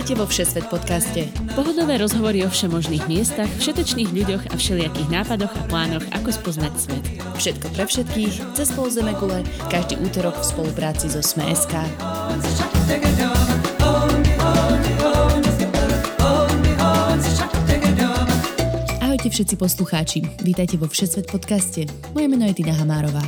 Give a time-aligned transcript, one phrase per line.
[0.00, 1.28] Vítajte vo Všesvet podcaste.
[1.52, 7.04] Pohodové rozhovory o všemožných miestach, všetečných ľuďoch a všelijakých nápadoch a plánoch, ako spoznať svet.
[7.36, 11.76] Všetko pre všetkých, cez pol Zemegule, každý útorok v spolupráci so Sme.sk.
[19.04, 21.84] Ahojte všetci poslucháči, vítajte vo Všesvet podcaste.
[22.16, 23.20] Moje meno je Tina Hamárová.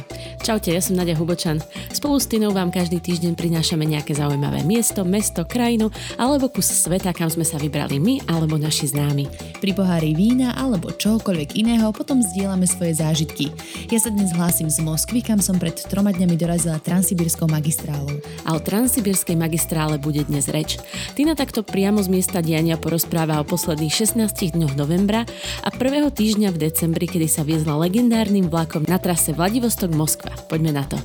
[0.43, 1.63] Čaute, ja som Nadia Hubočan.
[1.95, 7.15] Spolu s Tinou vám každý týždeň prinášame nejaké zaujímavé miesto, mesto, krajinu alebo kus sveta,
[7.15, 9.52] kam sme sa vybrali my alebo naši známi.
[9.63, 13.55] Pri pohári vína alebo čohokoľvek iného potom zdieľame svoje zážitky.
[13.95, 18.11] Ja sa dnes hlásim z Moskvy, kam som pred troma dňami dorazila Transsibirskou magistrálou.
[18.43, 20.83] A o Transsibirskej magistrále bude dnes reč.
[21.15, 25.23] Tina takto priamo z miesta diania porozpráva o posledných 16 dňoch novembra
[25.63, 30.51] a prvého týždňa v decembri, kedy sa viezla legendárnym vlakom na trase Vladivostok-Moskva.
[30.51, 30.99] Poďme na to.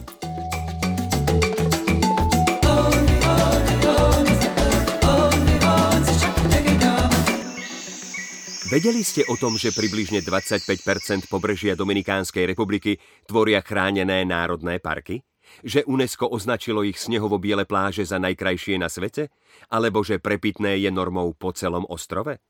[8.68, 15.24] Vedeli ste o tom, že približne 25% pobrežia Dominikánskej republiky tvoria chránené národné parky?
[15.64, 19.32] Že UNESCO označilo ich snehovo-biele pláže za najkrajšie na svete?
[19.72, 22.44] Alebo že prepitné je normou po celom ostrove?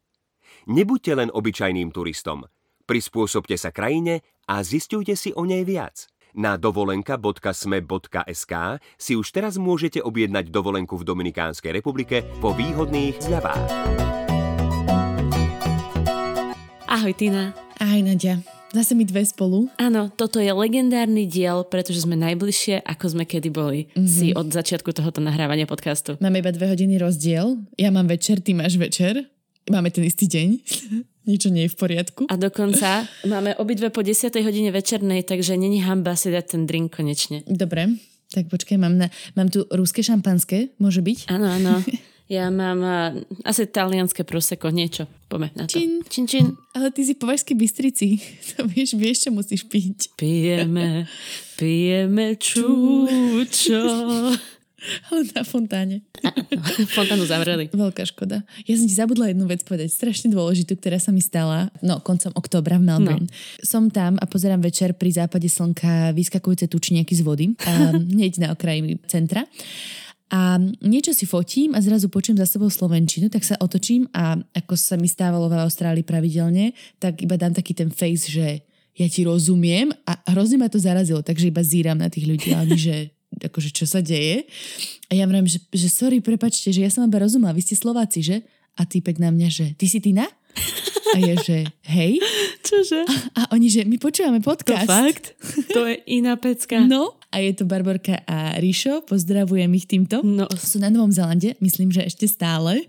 [0.66, 2.50] Nebuďte len obyčajným turistom.
[2.90, 6.10] Prispôsobte sa krajine a zistujte si o nej viac.
[6.34, 8.54] Na dovolenka.sme.sk
[8.98, 13.70] si už teraz môžete objednať dovolenku v Dominikánskej republike po výhodných zľavách.
[16.98, 17.54] Ahoj Tina.
[17.78, 18.42] Ahoj Nadia.
[18.74, 19.70] Zase my dve spolu.
[19.78, 23.86] Áno, toto je legendárny diel, pretože sme najbližšie, ako sme kedy boli.
[23.94, 24.10] Mm-hmm.
[24.10, 26.18] Si od začiatku tohoto nahrávania podcastu.
[26.18, 27.62] Máme iba dve hodiny rozdiel.
[27.78, 29.30] Ja mám večer, ty máš večer.
[29.70, 30.58] Máme ten istý deň.
[31.30, 32.34] Niečo nie je v poriadku.
[32.34, 34.34] A dokonca máme obidve po 10.
[34.42, 37.46] hodine večernej, takže není hamba si dať ten drink konečne.
[37.46, 37.94] Dobre,
[38.34, 41.30] tak počkaj, mám, na, mám tu rúske šampanské, môže byť?
[41.30, 41.78] Áno, áno.
[42.28, 43.16] Ja mám uh,
[43.48, 45.08] asi talianské proseko, niečo.
[45.32, 45.80] Poďme na to.
[45.80, 46.04] Čin.
[46.12, 46.46] čin, čin.
[46.76, 48.20] Ale ty si po Vašskej Bystrici.
[48.56, 50.20] To vieš, vieš, čo musíš piť.
[50.20, 51.08] Pijeme,
[51.56, 53.80] pijeme čúčo.
[55.10, 56.06] Ale na fontáne.
[56.96, 57.74] Fontánu zavreli.
[57.74, 58.46] Veľká škoda.
[58.70, 62.30] Ja som ti zabudla jednu vec povedať, strašne dôležitú, ktorá sa mi stala, no koncom
[62.38, 63.26] októbra v Melbourne.
[63.26, 63.66] No.
[63.66, 68.48] Som tam a pozerám večer pri západe slnka vyskakujúce tučniaky z vody, a hneď na
[68.54, 69.50] okraji centra.
[70.28, 74.76] A niečo si fotím a zrazu počujem za sebou Slovenčinu, tak sa otočím a ako
[74.76, 78.60] sa mi stávalo v Austrálii pravidelne, tak iba dám taký ten face, že
[78.98, 82.76] ja ti rozumiem a hrozne ma to zarazilo, takže iba zíram na tých ľudí, ale
[82.76, 83.16] že
[83.48, 84.44] akože čo sa deje.
[85.08, 88.20] A ja vravím, že, že sorry, prepačte, že ja som iba rozumela, vy ste Slováci,
[88.20, 88.44] že?
[88.78, 90.28] A týpek na mňa, že ty si Tina?
[91.16, 91.58] A je, že
[91.88, 92.20] hej.
[92.68, 93.08] Čože?
[93.08, 94.86] A, a oni, že my počúvame podcast.
[94.86, 95.26] To fakt?
[95.72, 96.84] To je iná pecka.
[96.84, 100.24] No, a je to Barborka a Ríšo, pozdravujem ich týmto.
[100.24, 100.48] No.
[100.56, 102.88] Sú na Novom Zelande, myslím, že ešte stále.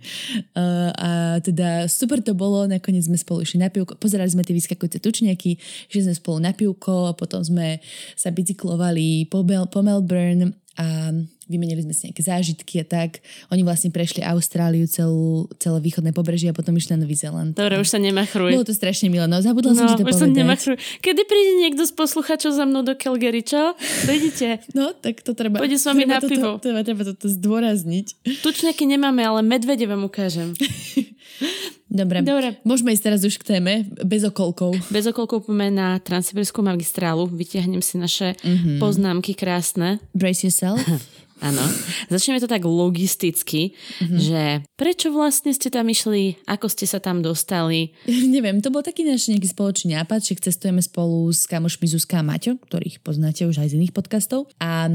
[0.54, 1.10] Uh, a
[1.42, 5.58] teda super to bolo, nakoniec sme spolu išli na pivko, pozerali sme tie vyskakujúce tučniaky,
[5.90, 7.82] že sme spolu na pivko, potom sme
[8.14, 11.10] sa bicyklovali po, Bel- po Melbourne a
[11.48, 13.19] vymenili sme si nejaké zážitky a tak.
[13.48, 17.56] Oni vlastne prešli Austráliu, celú, celé východné pobrežie a potom išli na Nový Zeland.
[17.56, 18.53] Dobre, už sa nemachruj.
[18.53, 20.20] Bolo to strašne milé, no zabudla no, som ti to už povedať.
[20.22, 20.76] Som nemachruj.
[21.00, 23.75] Kedy príde niekto z posluchačov za mnou do Calgary, čo?
[24.04, 24.48] Dojdete.
[24.78, 25.58] No, tak to treba.
[25.58, 26.50] Pôjde s vami na toto, pivo.
[26.60, 28.20] Treba, treba toto zdôrazniť.
[28.44, 30.53] Tučniaky nemáme, ale medvede vám ukážem.
[31.88, 32.20] Dobre.
[32.20, 32.60] Dobre.
[32.69, 34.76] Môžeme ísť teraz už k téme, bez okolkov.
[34.92, 37.26] Bez okolkov poďme na Transsibirskú magistrálu.
[37.26, 38.44] Vytiahnem si naše Mhm.
[38.44, 38.76] mm-hmm.
[38.78, 39.98] poznámky krásne.
[40.12, 40.78] Brace yourself.
[41.38, 41.62] Áno.
[42.10, 44.19] Začneme to tak logisticky, mm-hmm.
[44.19, 44.43] že
[44.75, 47.94] prečo vlastne ste tam išli, ako ste sa tam dostali?
[48.34, 52.26] Neviem, to bol taký náš nejaký spoločný nápad, že cestujeme spolu s kamošmi Zuzka a
[52.26, 54.50] Maťo, ktorých poznáte už aj z iných podcastov.
[54.59, 54.91] A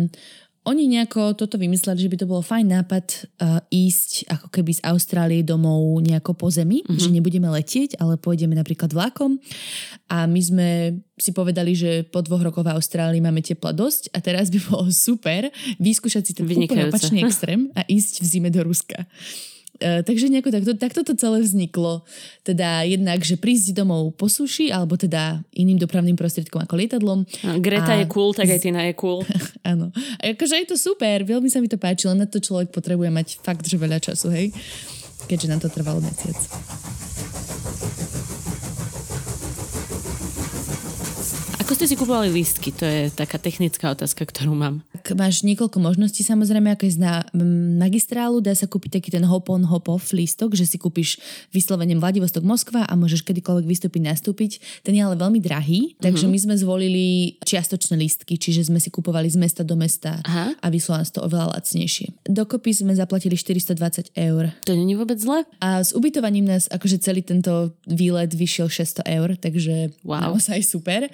[0.64, 3.06] oni nejako toto vymysleli, že by to bolo fajn nápad
[3.44, 7.00] uh, ísť ako keby z Austrálie domov nejako po zemi, mm-hmm.
[7.00, 9.44] že nebudeme letieť, ale pôjdeme napríklad vlakom.
[10.08, 10.70] A my sme
[11.20, 14.88] si povedali, že po dvoch rokoch v Austrálii máme tepla dosť a teraz by bolo
[14.90, 15.52] super
[15.84, 19.04] vyskúšať si ten úplne opačný extrém a ísť v zime do Ruska.
[19.82, 22.06] Uh, takže nejako takto, takto to celé vzniklo.
[22.46, 27.26] Teda jednak, že prísť domov po suši, alebo teda iným dopravným prostriedkom ako lietadlom.
[27.42, 29.26] No, Greta A je cool, tak aj Tina je cool.
[29.72, 29.90] Áno.
[30.22, 33.10] A akože je to super, veľmi sa mi to páči, len na to človek potrebuje
[33.10, 34.54] mať fakt, že veľa času, hej?
[35.26, 36.38] Keďže nám to trvalo mesiac.
[41.74, 42.70] Ako ste si kupovali lístky?
[42.78, 44.86] To je taká technická otázka, ktorú mám.
[44.94, 47.26] tak máš niekoľko možností samozrejme, ako je na
[47.82, 51.18] magistrálu, dá sa kúpiť taký ten hop-on, hop-off lístok, že si kúpiš
[51.50, 54.62] vyslovením Vladivostok Moskva a môžeš kedykoľvek vystúpiť, nastúpiť.
[54.86, 56.38] Ten je ale veľmi drahý, takže uh-huh.
[56.38, 60.54] my sme zvolili čiastočné lístky, čiže sme si kupovali z mesta do mesta Aha.
[60.54, 62.30] a vyšlo nás to oveľa lacnejšie.
[62.30, 64.54] Dokopy sme zaplatili 420 eur.
[64.70, 65.42] To není vôbec zle.
[65.58, 70.38] A s ubytovaním nás akože celý tento výlet vyšiel 600 eur, takže wow.
[70.38, 71.10] naozaj super.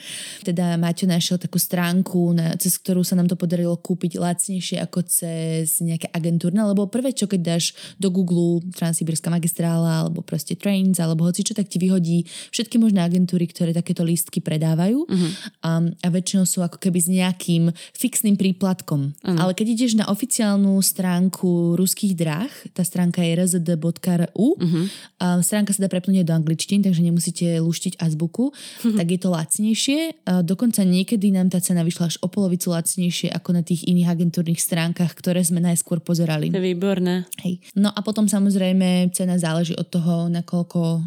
[0.50, 5.06] Teda Maťo našiel takú stránku, na, cez ktorú sa nám to podarilo kúpiť lacnejšie ako
[5.06, 10.98] cez nejaké agentúrne, lebo prvé, čo keď dáš do Google Transsibirská magistrála alebo proste Trains
[10.98, 15.30] alebo hoci čo, tak ti vyhodí všetky možné agentúry, ktoré takéto lístky predávajú uh-huh.
[15.62, 17.64] a, a väčšinou sú ako keby s nejakým
[17.94, 19.14] fixným príplatkom.
[19.14, 19.38] Uh-huh.
[19.38, 24.86] Ale keď ideš na oficiálnu stránku ruských dráh, tá stránka je rzd.ru, uh-huh.
[25.22, 28.96] a stránka sa dá prepnúť do angličtiny, takže nemusíte luštiť azbuku, uh-huh.
[29.00, 30.00] tak je to lacnejšie.
[30.26, 34.10] A dokonca niekedy nám tá cena vyšla až o polovicu lacnejšie ako na tých iných
[34.10, 36.52] agentúrnych stránkach, ktoré sme najskôr pozerali.
[36.52, 37.30] To je výborné.
[37.44, 37.64] Hej.
[37.76, 41.02] No a potom samozrejme cena záleží od toho, nakoľko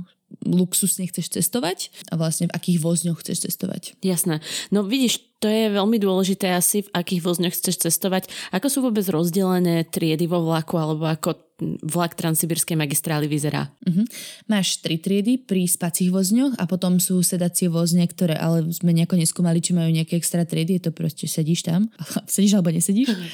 [0.49, 4.01] luxusne chceš cestovať a vlastne v akých vozňoch chceš cestovať.
[4.01, 4.41] Jasné.
[4.73, 8.31] No vidíš, to je veľmi dôležité asi, v akých vozňoch chceš cestovať.
[8.55, 11.37] Ako sú vôbec rozdelené triedy vo vlaku alebo ako
[11.83, 13.71] vlak Transsibirskej magistrály vyzerá.
[13.87, 14.05] Uh-huh.
[14.47, 19.19] Máš tri triedy pri spacích vozňoch a potom sú sedacie vozne, ktoré ale sme nejako
[19.19, 21.89] neskúmali, či majú nejaké extra triedy, je to proste sedíš tam,
[22.35, 23.11] sedíš alebo nesedíš.
[23.11, 23.29] Uh-huh.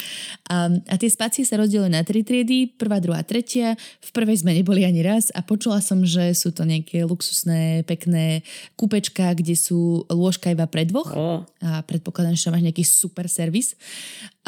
[0.52, 0.56] A,
[0.88, 3.74] a tie spacie sa rozdelujú na tri triedy, prvá, druhá, tretia.
[4.00, 8.46] V prvej sme neboli ani raz a počula som, že sú to nejaké luxusné, pekné
[8.78, 11.42] kúpečka, kde sú lôžka iba pre dvoch oh.
[11.64, 13.74] a predpokladám, že máš nejaký super servis.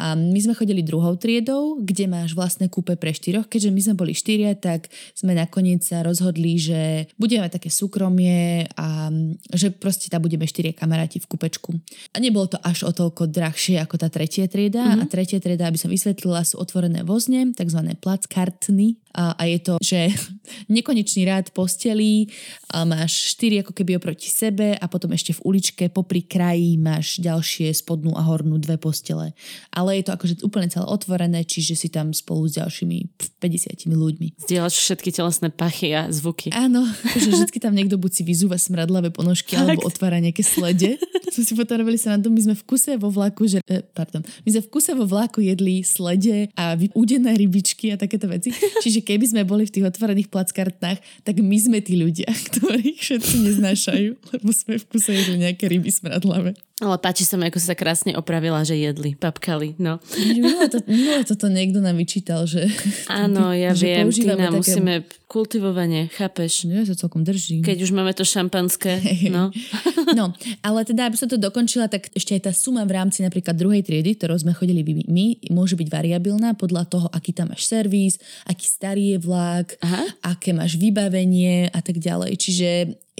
[0.01, 3.45] A my sme chodili druhou triedou, kde máš vlastné kúpe pre štyroch.
[3.45, 9.13] Keďže my sme boli štyria, tak sme nakoniec sa rozhodli, že budeme také súkromie a
[9.53, 11.77] že proste tam budeme štyria kamaráti v kúpečku.
[12.13, 14.81] A nebolo to až o toľko drahšie ako tá tretia trieda.
[14.81, 15.01] Mm-hmm.
[15.05, 17.79] A tretia trieda, aby som vysvetlila, sú otvorené vozne, tzv.
[18.01, 19.99] plackartny, a, a je to, že
[20.75, 22.31] nekonečný rád postelí,
[22.71, 27.19] a máš štyri ako keby oproti sebe a potom ešte v uličke popri kraji máš
[27.19, 29.35] ďalšie spodnú a hornú dve postele.
[29.75, 32.97] Ale je to akože úplne celé otvorené, čiže si tam spolu s ďalšími
[33.43, 34.27] 50 ľuďmi.
[34.39, 36.55] Zdieľaš všetky telesné pachy a zvuky.
[36.55, 36.87] Áno,
[37.21, 39.67] že vždy tam niekto buď si vyzúva smradlavé ponožky Fakt?
[39.67, 40.95] alebo otvára nejaké slede.
[41.31, 43.83] Sme si potom robili sa na tom, my sme v kuse vo vlaku, že, eh,
[43.83, 48.51] pardon, my sme v kuse vo vlaku jedli slede a udené rybičky a takéto veci.
[48.83, 53.35] Čiže keby sme boli v tých otvorených plackartách, tak my sme tí ľudia, ktorých všetci
[53.51, 56.55] neznášajú, lebo sme v kuse jedli nejaké ryby smradlavé.
[56.81, 60.01] Ale páči sa mi, ako sa krásne opravila, že jedli, papkali, no.
[60.17, 60.81] Minule, to,
[61.29, 62.65] toto niekto nám vyčítal, že...
[63.05, 64.49] Áno, ja že viem, Tina, také...
[64.49, 64.93] musíme
[65.29, 66.65] kultivovanie, chápeš?
[66.65, 67.61] Ja sa celkom držím.
[67.61, 68.97] Keď už máme to šampanské,
[69.29, 69.53] no.
[70.19, 70.33] no,
[70.65, 73.85] ale teda, aby som to dokončila, tak ešte aj tá suma v rámci napríklad druhej
[73.85, 78.17] triedy, ktorou sme chodili my, môže byť variabilná podľa toho, aký tam máš servis,
[78.49, 80.33] aký starý je vlak, Aha.
[80.33, 82.41] aké máš vybavenie a tak ďalej.
[82.41, 82.69] Čiže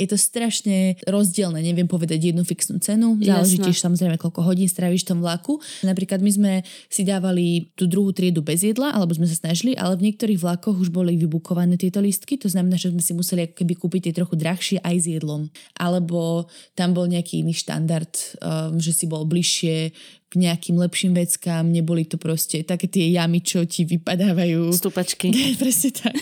[0.01, 5.05] je to strašne rozdielne, neviem povedať jednu fixnú cenu, záleží tiež samozrejme, koľko hodín stráviš
[5.05, 5.61] v tom vlaku.
[5.85, 6.51] Napríklad my sme
[6.89, 10.73] si dávali tú druhú triedu bez jedla, alebo sme sa snažili, ale v niektorých vlakoch
[10.81, 14.33] už boli vybukované tieto lístky, to znamená, že sme si museli keby kúpiť tie trochu
[14.33, 15.45] drahšie aj s jedlom.
[15.77, 18.11] Alebo tam bol nejaký iný štandard,
[18.41, 19.93] um, že si bol bližšie
[20.31, 24.71] k nejakým lepším veckám, neboli to proste také tie jamy, čo ti vypadávajú.
[24.71, 25.27] Stupačky.
[25.61, 26.15] Presne tak.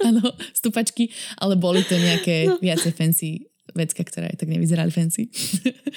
[0.00, 2.56] Áno, stupačky, ale boli to nejaké no.
[2.56, 5.30] viacej fancy vecka, ktoré aj tak nevyzerali fancy.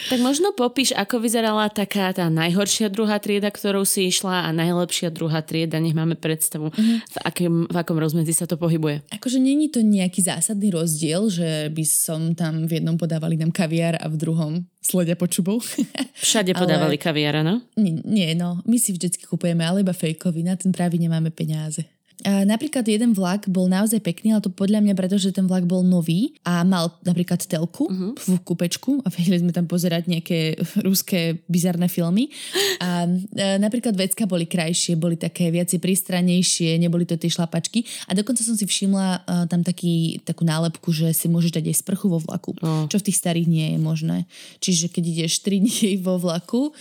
[0.04, 5.13] Tak možno popíš, ako vyzerala taká tá najhoršia druhá trieda, ktorou si išla a najlepšia
[5.13, 6.98] druhá trieda, nech máme predstavu, mm-hmm.
[7.08, 9.06] v, akém, v akom rozmedzi sa to pohybuje.
[9.13, 13.96] Akože není to nejaký zásadný rozdiel, že by som tam v jednom podávali nám kaviár
[14.01, 14.51] a v druhom
[14.84, 15.63] sledia počubou.
[16.25, 17.03] Všade podávali Ale...
[17.03, 17.63] kaviár, no?
[17.80, 18.60] Nie, nie, no.
[18.68, 20.44] My si vždycky kupujeme, ale iba fejkovi.
[20.44, 21.88] Na ten právě nemáme peniaze.
[22.24, 25.84] A napríklad jeden vlak bol naozaj pekný, ale to podľa mňa, pretože ten vlak bol
[25.84, 28.15] nový a mal napríklad telku uh-huh.
[28.15, 30.55] v kúpečku a vedeli sme tam pozerať nejaké
[30.88, 32.32] ruské bizarné filmy.
[32.79, 37.84] A, a napríklad vecka boli krajšie, boli také viacej pristranejšie, neboli to tie šlapačky.
[38.08, 39.20] A dokonca som si všimla a,
[39.51, 42.88] tam taký, takú nálepku, že si môžeš dať aj sprchu vo vlaku, uh.
[42.88, 44.17] čo v tých starých nie je možné.
[44.63, 46.72] Čiže keď ideš 3 dní vo vlaku,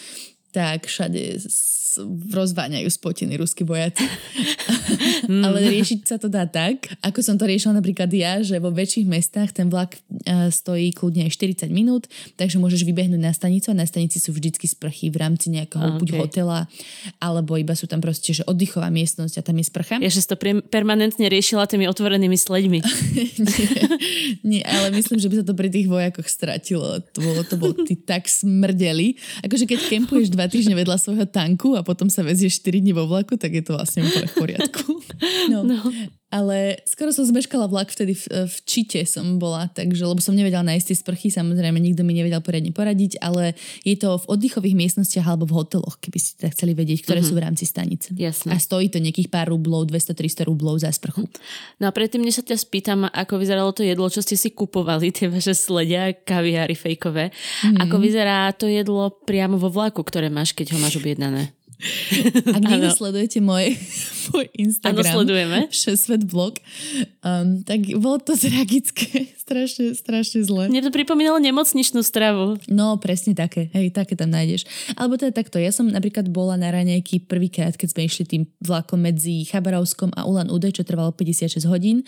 [0.52, 1.40] tak všade
[2.28, 4.04] rozváňajú spotení ruskí vojaci.
[5.32, 5.40] mm.
[5.40, 9.08] Ale riešiť sa to dá tak, ako som to riešila napríklad ja, že vo väčších
[9.08, 13.80] mestách ten vlak uh, stojí kľudne aj 40 minút, takže môžeš vybehnúť na stanicu a
[13.80, 16.00] na stanici sú vždycky sprchy v rámci nejakého okay.
[16.04, 16.68] buď hotela,
[17.16, 19.96] alebo iba sú tam proste, že oddychová miestnosť a tam je sprcha.
[19.96, 22.78] Ja, že si to pre- permanentne riešila tými otvorenými sleďmi.
[23.48, 23.80] nie,
[24.44, 27.00] nie, ale myslím, že by sa to pri tých vojakoch stratilo.
[27.16, 29.16] To bolo, to bolo, ty tak smrdeli.
[29.46, 32.94] Akože keď kempuješ 2 dva týždne vedľa svojho tanku a potom sa vezie 4 dní
[32.94, 34.82] vo vlaku, tak je to vlastne úplne v poriadku.
[35.50, 35.66] No.
[35.66, 35.78] no.
[36.32, 40.64] Ale skoro som zmeškala vlak vtedy v, v Čite som bola, takže, lebo som nevedela
[40.64, 43.52] nájsť tie sprchy, samozrejme nikto mi nevedel poriadne poradiť, ale
[43.84, 47.28] je to v oddychových miestnostiach alebo v hoteloch, keby ste tak chceli vedieť, ktoré uh-huh.
[47.28, 48.16] sú v rámci stanice.
[48.16, 48.48] Jasne.
[48.48, 51.28] A stojí to nejakých pár rublov, 200-300 rublov za sprchu.
[51.76, 55.12] No a predtým, než sa ťa spýtam, ako vyzeralo to jedlo, čo ste si kupovali,
[55.12, 57.84] tie vaše sledia, kaviári fejkové, uh-huh.
[57.84, 61.52] ako vyzerá to jedlo priamo vo vlaku, ktoré máš, keď ho máš objednané?
[62.56, 63.74] Ak niekto sledujete môj,
[64.32, 65.58] môj Instagram, ano, sledujeme.
[65.72, 66.62] Svet blog,
[67.26, 70.70] um, tak bolo to tragické, strašne, strašne zle.
[70.70, 72.56] Mne to pripomínalo nemocničnú stravu.
[72.70, 74.64] No, presne také, hej, také tam nájdeš.
[74.96, 79.02] Alebo teda takto, ja som napríklad bola na raňajky prvýkrát, keď sme išli tým vlakom
[79.02, 82.06] medzi Chabarovskom a Ulan Ude, čo trvalo 56 hodín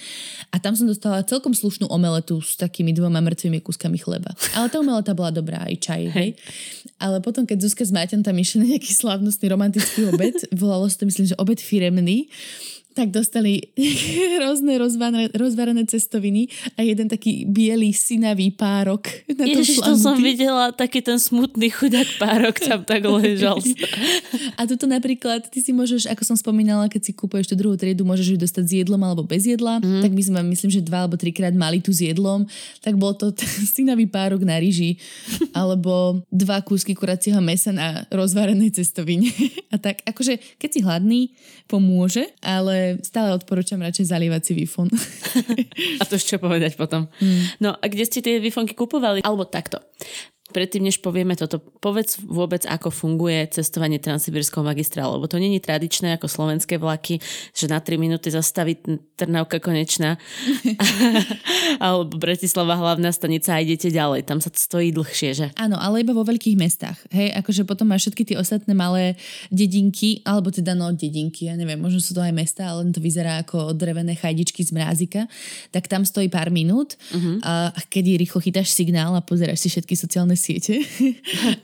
[0.55, 4.33] a tam som dostala celkom slušnú omeletu s takými dvoma mŕtvými kúskami chleba.
[4.55, 6.39] Ale tá omeleta bola dobrá, aj čaj, hej.
[7.03, 10.37] Ale potom, keď Zuzka s Maťom tam išli na nejaký slavnostný román romantický obed.
[10.53, 12.29] Volalo sa to, myslím, že obed firemný
[12.95, 13.75] tak dostali
[14.43, 16.47] rôzne rozvarené, rozvarené cestoviny
[16.79, 22.07] a jeden taký biely synavý párok na Ježiš, to som videla, taký ten smutný chudák
[22.23, 23.59] párok tam tak ležal.
[24.59, 28.07] a toto napríklad, ty si môžeš, ako som spomínala, keď si kúpuješ tú druhú triedu,
[28.07, 30.07] môžeš ju dostať s jedlom alebo bez jedla, mm.
[30.07, 32.47] tak my sme, myslím, že dva alebo trikrát mali tu s jedlom,
[32.79, 33.35] tak bol to
[33.75, 35.03] synavý párok na ryži
[35.51, 39.35] alebo dva kúsky kuracieho mesa na rozvarenej cestovine.
[39.75, 41.21] a tak, akože, keď si hladný,
[41.67, 44.89] pomôže, ale stále odporúčam radšej zalievať si Wi-Fi.
[46.01, 47.09] a to čo povedať potom.
[47.19, 47.43] Mm.
[47.61, 49.25] No a kde ste tie wi kupovali?
[49.25, 49.81] Alebo takto
[50.55, 56.15] predtým, než povieme toto, povedz vôbec, ako funguje cestovanie transsibirskou magistrálou, lebo to není tradičné
[56.15, 57.19] ako slovenské vlaky,
[57.51, 58.79] že na 3 minúty zastaví
[59.19, 60.15] Trnavka konečná
[61.85, 64.31] alebo Bratislava hlavná stanica a idete ďalej.
[64.31, 65.47] Tam sa stojí dlhšie, že?
[65.59, 67.03] Áno, ale iba vo veľkých mestách.
[67.11, 69.19] Hej, akože potom máš všetky tie ostatné malé
[69.51, 73.43] dedinky, alebo teda no dedinky, ja neviem, možno sú to aj mesta, ale to vyzerá
[73.43, 75.27] ako drevené chajdičky z mrázika,
[75.75, 77.43] tak tam stojí pár minút uh-huh.
[77.43, 80.85] a keď rýchlo chytáš signál a pozeráš si všetky sociálne siete.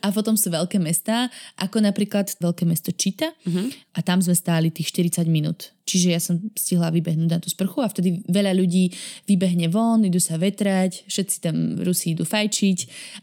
[0.05, 1.29] a potom sú veľké mestá,
[1.61, 3.69] ako napríklad veľké mesto Čita uh-huh.
[3.93, 5.77] a tam sme stáli tých 40 minút.
[5.85, 8.95] Čiže ja som stihla vybehnúť na tú sprchu a vtedy veľa ľudí
[9.27, 12.79] vybehne von, idú sa vetrať, všetci tam Rusi idú fajčiť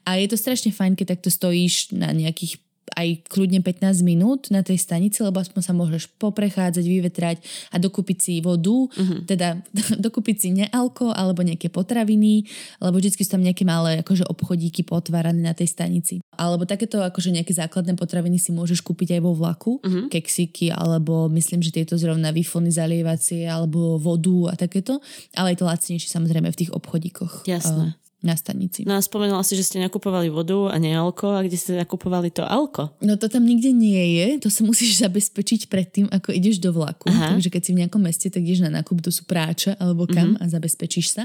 [0.06, 2.60] a je to strašne fajn, keď takto stojíš na nejakých
[2.96, 7.38] aj kľudne 15 minút na tej stanici, lebo aspoň sa môžeš poprechádzať, vyvetrať
[7.74, 9.26] a dokúpiť si vodu, uh-huh.
[9.28, 9.60] teda
[10.06, 12.48] dokúpiť si nealko alebo nejaké potraviny,
[12.80, 16.24] lebo vždy sú tam nejaké malé akože obchodíky potvárané na tej stanici.
[16.38, 20.08] Alebo takéto akože nejaké základné potraviny si môžeš kúpiť aj vo vlaku, uh-huh.
[20.08, 25.02] keksiky alebo myslím, že tieto zrovna výfony zalievacie alebo vodu a takéto,
[25.34, 27.50] ale je to lacnejšie samozrejme v tých obchodíkoch.
[27.50, 27.98] Jasné.
[27.98, 28.84] Uh, na stanici.
[28.84, 31.32] No a spomenula si, že ste nakupovali vodu a nie alko.
[31.32, 32.92] A kde ste nakupovali to alko?
[33.00, 34.44] No to tam nikde nie je.
[34.44, 37.08] To sa musíš zabezpečiť predtým, ako ideš do vlaku.
[37.08, 37.40] Aha.
[37.40, 40.36] Takže keď si v nejakom meste, tak ideš na nákup, to sú práča alebo kam
[40.36, 40.44] uh-huh.
[40.44, 41.24] a zabezpečíš sa.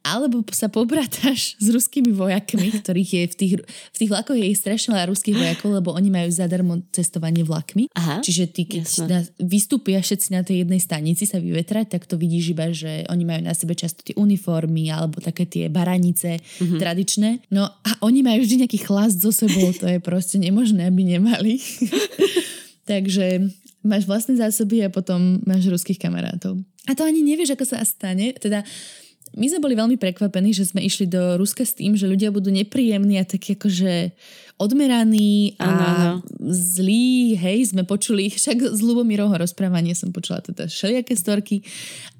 [0.00, 4.96] Alebo sa pobratáš s ruskými vojakmi, ktorých je v tých, v tých vlakoch je strašne
[4.96, 7.92] veľa ruských vojakov, lebo oni majú zadarmo cestovanie vlakmi.
[7.92, 8.24] Aha.
[8.24, 12.56] Čiže ty, keď na, vystúpia všetci na tej jednej stanici sa vyvetrať, tak to vidíš
[12.56, 16.80] iba, že oni majú na sebe často tie uniformy alebo také tie baranice mm-hmm.
[16.80, 17.30] tradičné.
[17.52, 21.58] No a oni majú vždy nejaký chlast so sebou, to je proste nemožné, aby nemali.
[22.90, 23.52] Takže
[23.84, 26.58] máš vlastné zásoby a potom máš ruských kamarátov.
[26.88, 28.32] A to ani nevieš, ako sa stane.
[28.36, 28.64] Teda
[29.36, 32.48] my sme boli veľmi prekvapení, že sme išli do Ruska s tým, že ľudia budú
[32.48, 34.16] nepríjemní a takí akože
[34.58, 36.12] odmeraní a ano, ano.
[36.50, 41.62] zlí, hej, sme počuli, však z Lubomirovho rozprávania som počula teda všelijaké storky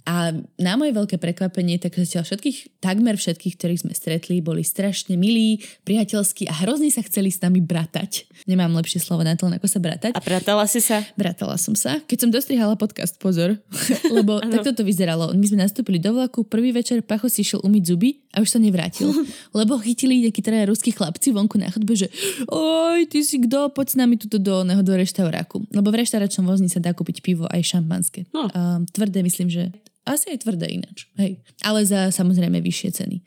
[0.08, 5.20] a na moje veľké prekvapenie, tak zatiaľ všetkých, takmer všetkých, ktorých sme stretli, boli strašne
[5.20, 8.24] milí, priateľskí a hrozne sa chceli s nami bratať.
[8.48, 10.16] Nemám lepšie slovo na to, ako sa bratať.
[10.16, 11.04] A bratala si sa?
[11.12, 12.00] Bratala som sa.
[12.08, 13.60] Keď som dostrihala podcast, pozor,
[14.16, 15.36] lebo takto to vyzeralo.
[15.36, 18.56] My sme nastúpili do vlaku, prvý večer Pacho si išiel umyť zuby a už sa
[18.56, 19.12] nevrátil.
[19.60, 22.08] lebo chytili nejakí teda ruskí chlapci vonku na chodbe, že
[22.48, 25.68] oj, ty si kto, poď s nami tuto do, do reštauráku.
[25.68, 28.24] Lebo v reštauračnom vozni sa dá kúpiť pivo aj šampanské.
[28.32, 28.48] No.
[28.48, 29.68] Uh, tvrdé myslím, že
[30.10, 31.08] asi aj tvrdé ináč.
[31.20, 31.40] Hej.
[31.60, 33.18] Ale za samozrejme vyššie ceny.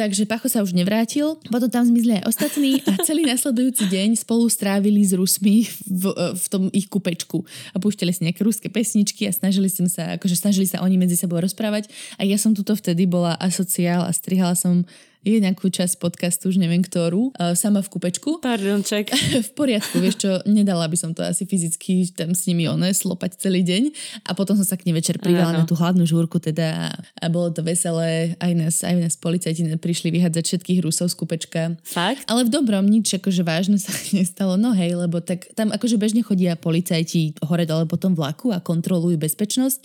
[0.00, 4.48] Takže Pacho sa už nevrátil, potom tam zmizli aj ostatní a celý nasledujúci deň spolu
[4.48, 6.04] strávili s Rusmi v,
[6.40, 10.64] v tom ich kupečku a púšťali si nejaké ruské pesničky a snažili sa, akože snažili
[10.64, 14.88] sa oni medzi sebou rozprávať a ja som tuto vtedy bola asociál a strihala som
[15.20, 18.40] je nejakú časť podcastu, už neviem ktorú, uh, sama v kúpečku.
[18.40, 19.12] Pardon, ček.
[19.48, 23.36] v poriadku, vieš čo, nedala by som to asi fyzicky tam s nimi one slopať
[23.36, 23.92] celý deň
[24.24, 27.52] a potom som sa k nej večer pridala na tú hladnú žúrku teda a bolo
[27.52, 31.60] to veselé, aj nás, aj nás policajti prišli vyhádzať všetkých Rusov z kúpečka.
[31.84, 32.24] Fakt?
[32.24, 36.24] Ale v dobrom nič akože vážne sa nestalo, no hej, lebo tak tam akože bežne
[36.24, 39.78] chodia policajti hore dole po tom vlaku a kontrolujú bezpečnosť,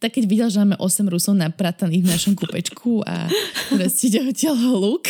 [0.00, 3.28] tak keď videl, že máme 8 Rusov naprataných v našom kúpečku a
[3.76, 5.09] proste odtiaľ luk,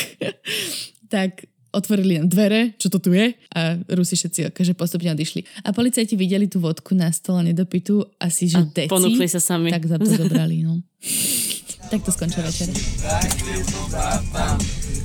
[1.14, 5.66] tak otvorili nám dvere, čo to tu je a Rusi všetci akože postupne odišli.
[5.66, 8.92] A policajti videli tú vodku na stole nedopitú asi, že a deci.
[8.94, 9.74] ponúkli sa sami.
[9.74, 10.86] Tak za to zobrali, no.
[11.90, 12.70] tak to skončil večer.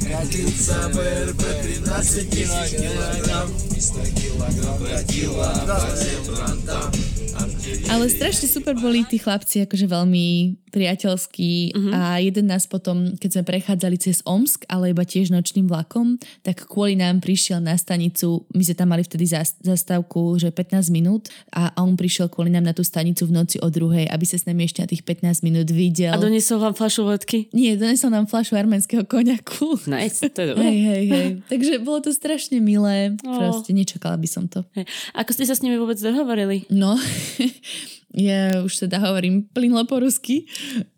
[0.09, 1.42] Годится БРП
[1.85, 5.52] 13 килограмм 300 килограмм годила
[7.90, 11.94] ale strašne super boli tí chlapci, akože veľmi priateľskí uh-huh.
[11.94, 16.66] a jeden nás potom, keď sme prechádzali cez Omsk, ale iba tiež nočným vlakom, tak
[16.66, 19.30] kvôli nám prišiel na stanicu, my sme tam mali vtedy
[19.62, 23.70] zastávku, že 15 minút a on prišiel kvôli nám na tú stanicu v noci o
[23.70, 26.10] druhej, aby sa s nami ešte na tých 15 minút videl.
[26.10, 27.54] A donesol vám fľašu vodky?
[27.54, 29.78] Nie, donesol nám fľašu arménskeho koniaku.
[29.86, 30.66] Nice, to je dobré.
[30.66, 31.30] Hej, hej, hej.
[31.54, 33.38] Takže bolo to strašne milé, oh.
[33.38, 34.66] proste nečakala by som to.
[34.74, 34.90] Hey.
[35.13, 36.66] Ako ste sa s nimi vôbec dohovorili?
[36.74, 36.98] No,
[38.13, 40.46] ja už teda hovorím plynlo po rusky,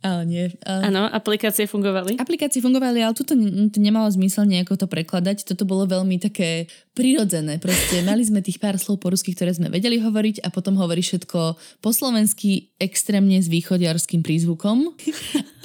[0.03, 0.46] ale nie.
[0.67, 2.20] Áno, aplikácie fungovali?
[2.20, 3.34] Aplikácie fungovali, ale tuto
[3.72, 5.48] to nemalo zmysel nejako to prekladať.
[5.48, 7.59] Toto bolo veľmi také prirodzené.
[7.59, 11.03] Proste mali sme tých pár slov po rusky, ktoré sme vedeli hovoriť a potom hovorí
[11.03, 14.95] všetko po slovensky extrémne s východiarským prízvukom.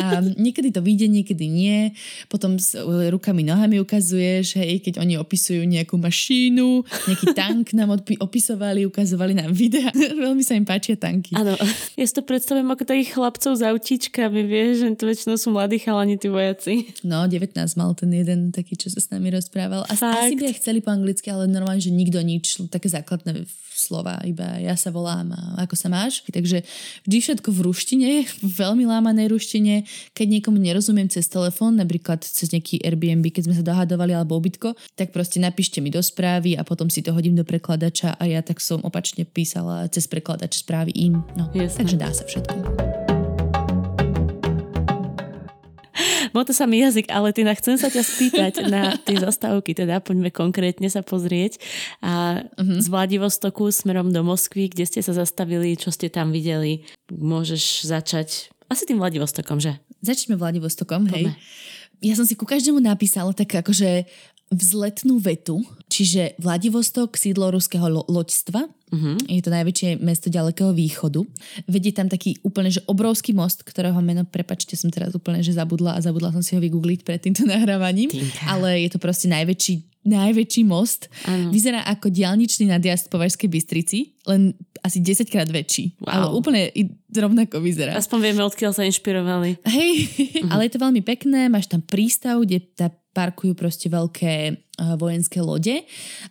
[0.01, 1.93] A niekedy to vyjde, niekedy nie.
[2.33, 2.73] Potom s
[3.13, 9.53] rukami, nohami ukazuješ, hej, keď oni opisujú nejakú mašínu, nejaký tank nám opisovali, ukazovali nám
[9.53, 9.93] videa.
[10.25, 11.37] Veľmi sa im páčia tanky.
[11.37, 11.53] Áno,
[12.01, 15.77] ja si to predstavujem ako takých chlapcov za autíčkami, vieš, že to väčšinou sú mladí
[15.77, 16.97] chalani, tí vojaci.
[17.05, 19.85] No, 19 mal ten jeden taký, čo sa s nami rozprával.
[19.85, 23.45] A asi by aj chceli po anglicky, ale normálne, že nikto nič, také základné
[23.81, 26.21] slova, iba ja sa volám a ako sa máš.
[26.29, 26.65] Takže
[27.09, 29.89] vždy všetko v ruštine, v veľmi lámanej ruštine.
[30.13, 34.77] Keď niekomu nerozumiem cez telefón, napríklad cez nejaký Airbnb, keď sme sa dohadovali alebo obytko,
[34.97, 38.45] tak proste napíšte mi do správy a potom si to hodím do prekladača a ja
[38.45, 41.25] tak som opačne písala cez prekladač správy im.
[41.41, 43.00] No, takže dá sa všetko.
[46.31, 50.31] Moto sa mi jazyk, ale ty chcem sa ťa spýtať na tie zastávky, teda poďme
[50.31, 51.59] konkrétne sa pozrieť.
[52.01, 52.79] A uh-huh.
[52.79, 58.51] z Vladivostoku smerom do Moskvy, kde ste sa zastavili, čo ste tam videli, môžeš začať
[58.71, 59.83] asi tým Vladivostokom, že?
[60.01, 61.35] Začneme Vladivostokom, hej.
[62.01, 64.09] Ja som si ku každému napísala tak akože
[64.51, 69.17] vzletnú vetu, čiže Vladivostok, sídlo ruského lo- loďstva, uh-huh.
[69.31, 71.23] je to najväčšie mesto ďalekého východu.
[71.71, 75.95] Vedie tam taký úplne, že obrovský most, ktorého meno, prepačte, som teraz úplne, že zabudla
[75.95, 78.43] a zabudla som si ho vygoogliť pred týmto nahrávaním, Týnka.
[78.51, 81.13] ale je to proste najväčší najväčší most.
[81.29, 81.53] Ano.
[81.53, 86.01] Vyzerá ako diálničný nadjazd po Vašskej Bystrici, len asi 10 krát väčší.
[86.01, 86.09] Wow.
[86.09, 86.61] Ale úplne
[87.13, 87.99] rovnako vyzerá.
[87.99, 89.59] Aspoň vieme, odkiaľ sa inšpirovali.
[89.67, 90.51] Hej, uh-huh.
[90.55, 95.43] ale je to veľmi pekné, máš tam prístav, kde tá parkujú proste veľké uh, vojenské
[95.43, 95.83] lode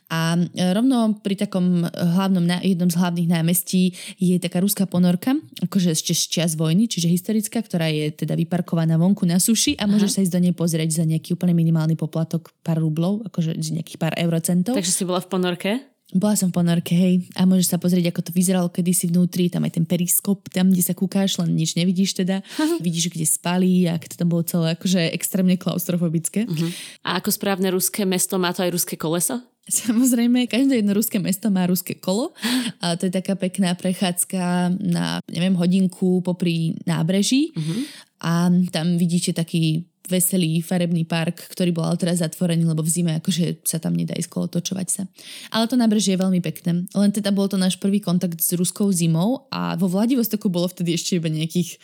[0.07, 5.91] a uh, rovno pri takom hlavnom, jednom z hlavných námestí je taká ruská ponorka, akože
[5.91, 10.09] ešte z čas vojny, čiže historická, ktorá je teda vyparkovaná vonku na suši a môžeš
[10.15, 14.15] sa ísť do nej pozrieť za nejaký úplne minimálny poplatok pár rublov, akože nejakých pár
[14.15, 14.79] eurocentov.
[14.79, 15.71] Takže si bola v ponorke?
[16.10, 19.69] Bola som v ponorke, hej, a môžeš sa pozrieť, ako to vyzeralo kedysi vnútri, tam
[19.69, 22.41] aj ten periskop, tam, kde sa kúkáš, len nič nevidíš teda.
[22.86, 26.50] Vidíš, kde spali a to tam bolo celé akože extrémne klaustrofobické.
[26.50, 26.69] Uh-huh.
[27.06, 29.38] A ako správne ruské mesto má to aj ruské koleso?
[29.69, 32.34] Samozrejme, každé jedno ruské mesto má ruské kolo
[32.82, 37.79] a to je taká pekná prechádzka na, neviem, hodinku popri nábreží uh-huh.
[38.25, 43.21] a tam vidíte taký veselý farebný park, ktorý bol ale teraz zatvorený, lebo v zime
[43.21, 45.05] akože sa tam nedá ísť kolotočovať sa.
[45.53, 46.89] Ale to nábrežie je veľmi pekné.
[46.89, 50.97] Len teda bol to náš prvý kontakt s ruskou zimou a vo Vladivostoku bolo vtedy
[50.97, 51.77] ešte iba nejakých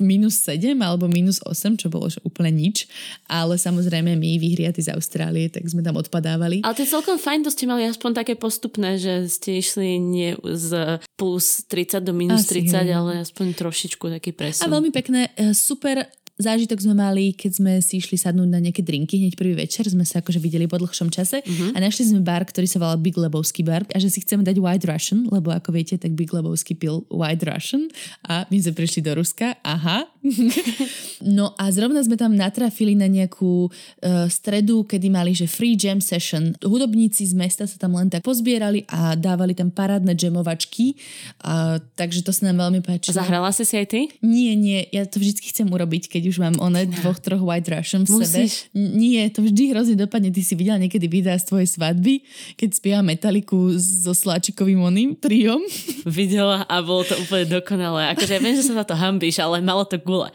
[0.00, 2.88] minus 7 alebo minus 8, čo bolo úplne nič.
[3.28, 6.64] Ale samozrejme my vyhriaty z Austrálie, tak sme tam odpadávali.
[6.64, 10.32] Ale to je celkom fajn, to ste mali aspoň také postupné, že ste išli nie
[10.44, 12.92] z plus 30 do minus Asi, 30, hej.
[12.96, 14.64] ale aspoň trošičku taký presun.
[14.64, 18.84] A veľmi pekné, e, super zážitok sme mali, keď sme si išli sadnúť na nejaké
[18.84, 21.72] drinky hneď prvý večer, sme sa akože videli po dlhšom čase uh-huh.
[21.72, 24.60] a našli sme bar, ktorý sa volal Big Lebowski bar a že si chceme dať
[24.60, 27.88] White Russian, lebo ako viete, tak Big Lebowski pil White Russian
[28.28, 30.04] a my sme prišli do Ruska, aha.
[31.36, 36.04] no a zrovna sme tam natrafili na nejakú uh, stredu, kedy mali, že free jam
[36.04, 36.52] session.
[36.60, 40.98] Hudobníci z mesta sa tam len tak pozbierali a dávali tam parádne jamovačky,
[41.46, 43.16] uh, takže to sa nám veľmi páčilo.
[43.16, 44.00] Zahrala si si aj ty?
[44.20, 48.02] Nie, nie, ja to vždy chcem urobiť, keď už mám one dvoch, troch White Russian
[48.04, 48.68] v Musíš.
[48.68, 48.78] sebe.
[48.78, 50.30] Nie, to vždy hrozne dopadne.
[50.30, 52.22] Ty si videla niekedy videa z tvojej svadby,
[52.58, 55.62] keď spieva Metaliku so Sláčikovým oným triom.
[56.06, 58.14] Videla a bolo to úplne dokonalé.
[58.14, 60.30] Akože ja viem, že sa na to hambíš, ale malo to gule.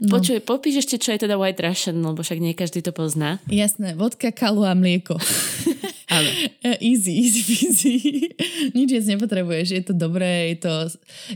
[0.00, 0.20] No.
[0.20, 3.40] Počuj, popíš ešte, čo je teda White Russian, lebo však nie každý to pozná.
[3.48, 5.16] Jasné, vodka, kalu a mlieko.
[6.14, 6.30] Áno.
[6.78, 7.92] easy, easy, easy.
[8.76, 10.72] Nič viac nepotrebuješ, je to dobré, je to,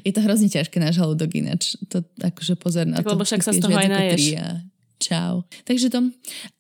[0.03, 1.75] je to hrozne ťažké na žalúdok ináč.
[1.91, 3.13] To akože pozor na Tak to.
[3.19, 4.23] lebo však sa z toho aj naješ.
[4.99, 5.47] Čau.
[5.63, 6.11] Takže to.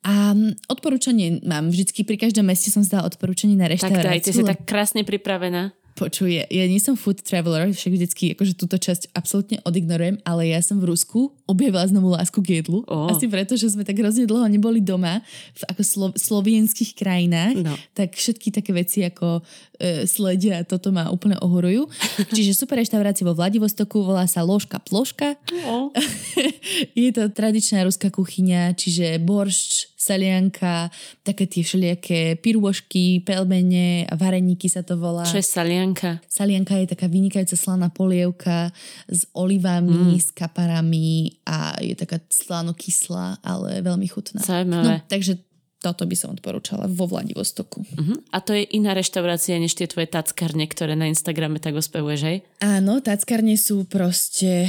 [0.07, 0.31] A
[0.70, 4.11] odporúčanie mám vždycky, pri každom meste som zdala odporúčanie na Tak reštauráciu.
[4.14, 5.74] daj, ty si tak krásne pripravená.
[5.98, 10.46] Počuj, ja, ja nie som food traveler, však vždycky akože túto časť absolútne odignorujem, ale
[10.48, 12.87] ja som v Rusku objavila znovu lásku k jedlu.
[12.87, 13.11] Ó.
[13.11, 15.18] Asi preto, že sme tak hrozne dlho neboli doma
[15.52, 17.74] v ako slo- slovenských krajinách, No.
[17.92, 19.42] tak všetky také veci ako
[19.74, 21.90] e, sledia toto ma úplne ohorujú.
[22.37, 25.34] Čiže super reštaurácia vo Vladivostoku, volá sa Ložka Ploška.
[25.66, 25.90] O,
[26.94, 30.88] Je to tradičná ruská kuchyňa, čiže boršč, salianka,
[31.21, 35.29] také tie všelijaké pirôžky, pelmene a vareníky sa to volá.
[35.29, 36.25] čo je salianka?
[36.25, 38.73] Salianka je taká vynikajúca slaná polievka
[39.09, 40.25] s olivami, mm.
[40.25, 44.40] s kaparami a je taká slano-kyslá, ale veľmi chutná.
[44.40, 44.85] Zaujímavé.
[44.85, 45.47] No, takže
[45.79, 47.87] toto by som odporúčala vo Vladivostoku.
[47.87, 48.19] Uh-huh.
[48.35, 52.38] A to je iná reštaurácia, než tie tvoje tackarne, ktoré na Instagrame tak ospevuješ, hej?
[52.59, 54.67] Áno, tackarne sú proste,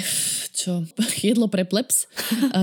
[0.54, 0.86] čo,
[1.26, 2.06] jedlo pre plebs.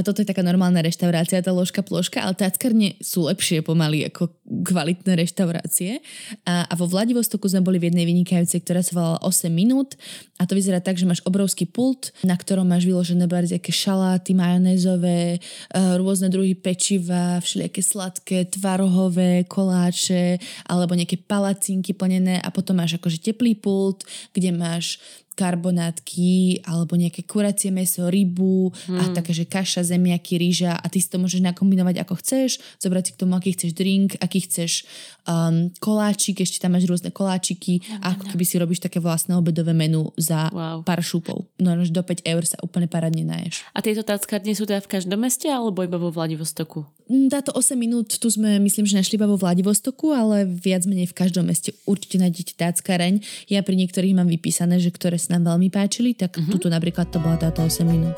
[0.06, 5.18] Toto je taká normálna reštaurácia, tá ložka ploška, ale tackarne sú lepšie pomaly ako kvalitné
[5.18, 5.98] reštaurácie.
[6.46, 9.98] A, a vo Vladivostoku sme boli v jednej vynikajúcej, ktorá sa volala 8 minút
[10.36, 15.40] a to vyzerá tak, že máš obrovský pult, na ktorom máš vyložené barziaké šaláty, majonézové,
[15.40, 20.36] eh, rôzne druhy pečiva, všelijaké sladké, tvarohové koláče
[20.68, 24.04] alebo nejaké palacinky plnené a potom máš akože teplý pult,
[24.36, 25.00] kde máš
[25.36, 28.98] karbonátky alebo nejaké kuracie meso, rybu hmm.
[28.98, 33.02] a také, že kaša, zemiaky, rýža a ty si to môžeš nakombinovať ako chceš, zobrať
[33.04, 34.88] si k tomu, aký chceš drink, aký chceš
[35.28, 39.76] um, koláčik, ešte tam máš rôzne koláčiky a ako keby si robíš také vlastné obedové
[39.76, 40.86] menu za Wow.
[40.86, 41.44] pár šupov.
[41.60, 43.66] No až do 5 eur sa úplne parádne naješ.
[43.76, 46.86] A tieto tackarne sú teda v každom meste alebo iba vo Vladivostoku?
[47.06, 51.12] Mm, Táto 8 minút tu sme, myslím, že našli iba vo Vladivostoku, ale viac menej
[51.12, 53.22] v každom meste určite nájdete táckareň.
[53.52, 56.54] Ja pri niektorých mám vypísané, že ktoré sa nám veľmi páčili, tak uh-huh.
[56.54, 58.14] tuto napríklad to bola táto 8 minút.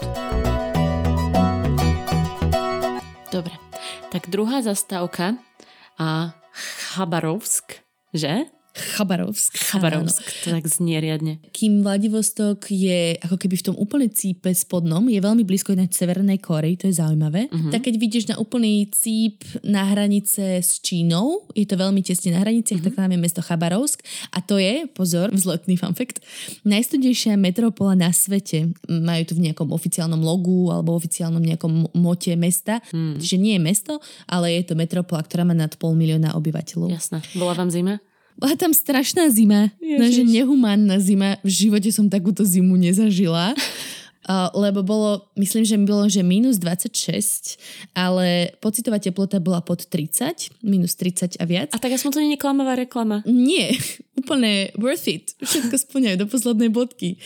[3.32, 3.56] Dobre.
[4.12, 5.40] Tak druhá zastávka
[5.96, 6.36] a
[6.92, 7.80] Chabarovsk,
[8.12, 8.52] že?
[8.78, 9.52] Chabarovsk.
[9.58, 11.42] Chabarovsk, to tak znie riadne.
[11.50, 16.38] Kým Vladivostok je ako keby v tom úplne cípe spodnom, je veľmi blízko ináč Severnej
[16.38, 17.50] Korei, to je zaujímavé.
[17.50, 17.70] Uh-huh.
[17.74, 22.46] Tak keď vidíš na úplný cíp na hranice s Čínou, je to veľmi tesne na
[22.46, 22.94] hraniciach, uh-huh.
[22.94, 26.22] tak tam je mesto Chabarovsk a to je, pozor, vzletný fun fact,
[26.62, 28.70] najstudejšia metropola na svete.
[28.86, 32.78] Majú to v nejakom oficiálnom logu alebo oficiálnom nejakom mote mesta.
[32.94, 33.18] Hmm.
[33.18, 33.92] Čiže nie je mesto,
[34.30, 36.92] ale je to metropola, ktorá má nad pol milióna obyvateľov.
[36.92, 37.18] Jasné.
[37.34, 37.98] Bola vám zima?
[38.38, 39.74] Bola tam strašná zima.
[39.82, 41.42] No, že nehumánna zima.
[41.42, 43.52] V živote som takúto zimu nezažila.
[44.28, 47.56] Uh, lebo bolo, myslím, že bolo, že minus 26,
[47.96, 51.72] ale pocitová teplota bola pod 30, minus 30 a viac.
[51.72, 53.24] A tak aspoň to nie je klamová reklama.
[53.24, 53.72] Nie,
[54.18, 55.32] úplne worth it.
[55.38, 57.16] Všetko splňajú do poslednej bodky.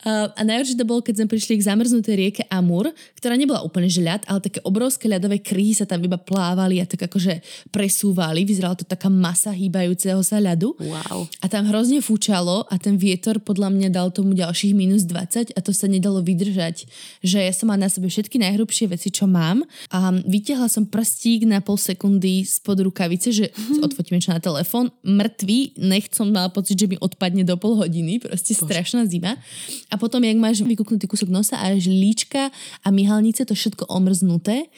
[0.00, 2.88] Uh, a najhoršie to bolo, keď sme prišli k zamrznutej rieke Amur,
[3.20, 6.88] ktorá nebola úplne že ľad, ale také obrovské ľadové kryhy sa tam iba plávali a
[6.88, 8.48] tak akože presúvali.
[8.48, 10.72] Vyzerala to taká masa hýbajúceho sa ľadu.
[10.80, 11.28] Wow.
[11.44, 15.60] A tam hrozne fúčalo a ten vietor podľa mňa dal tomu ďalších minus 20 a
[15.60, 16.88] to sa nedalo vydržať.
[17.20, 21.44] Že ja som mala na sebe všetky najhrubšie veci, čo mám a vytiahla som prstík
[21.44, 23.52] na pol sekundy spod rukavice, že
[23.84, 28.22] odfotíme čo na telefón, mŕtvý, nech som mala pocit, že mi odpadne do pol hodiny,
[28.22, 28.70] proste Bože.
[28.70, 29.34] strašná zima.
[29.90, 32.54] A potom, jak máš vykúknutý kúsok nosa a až líčka
[32.86, 34.70] a myhalnice, to všetko omrznuté.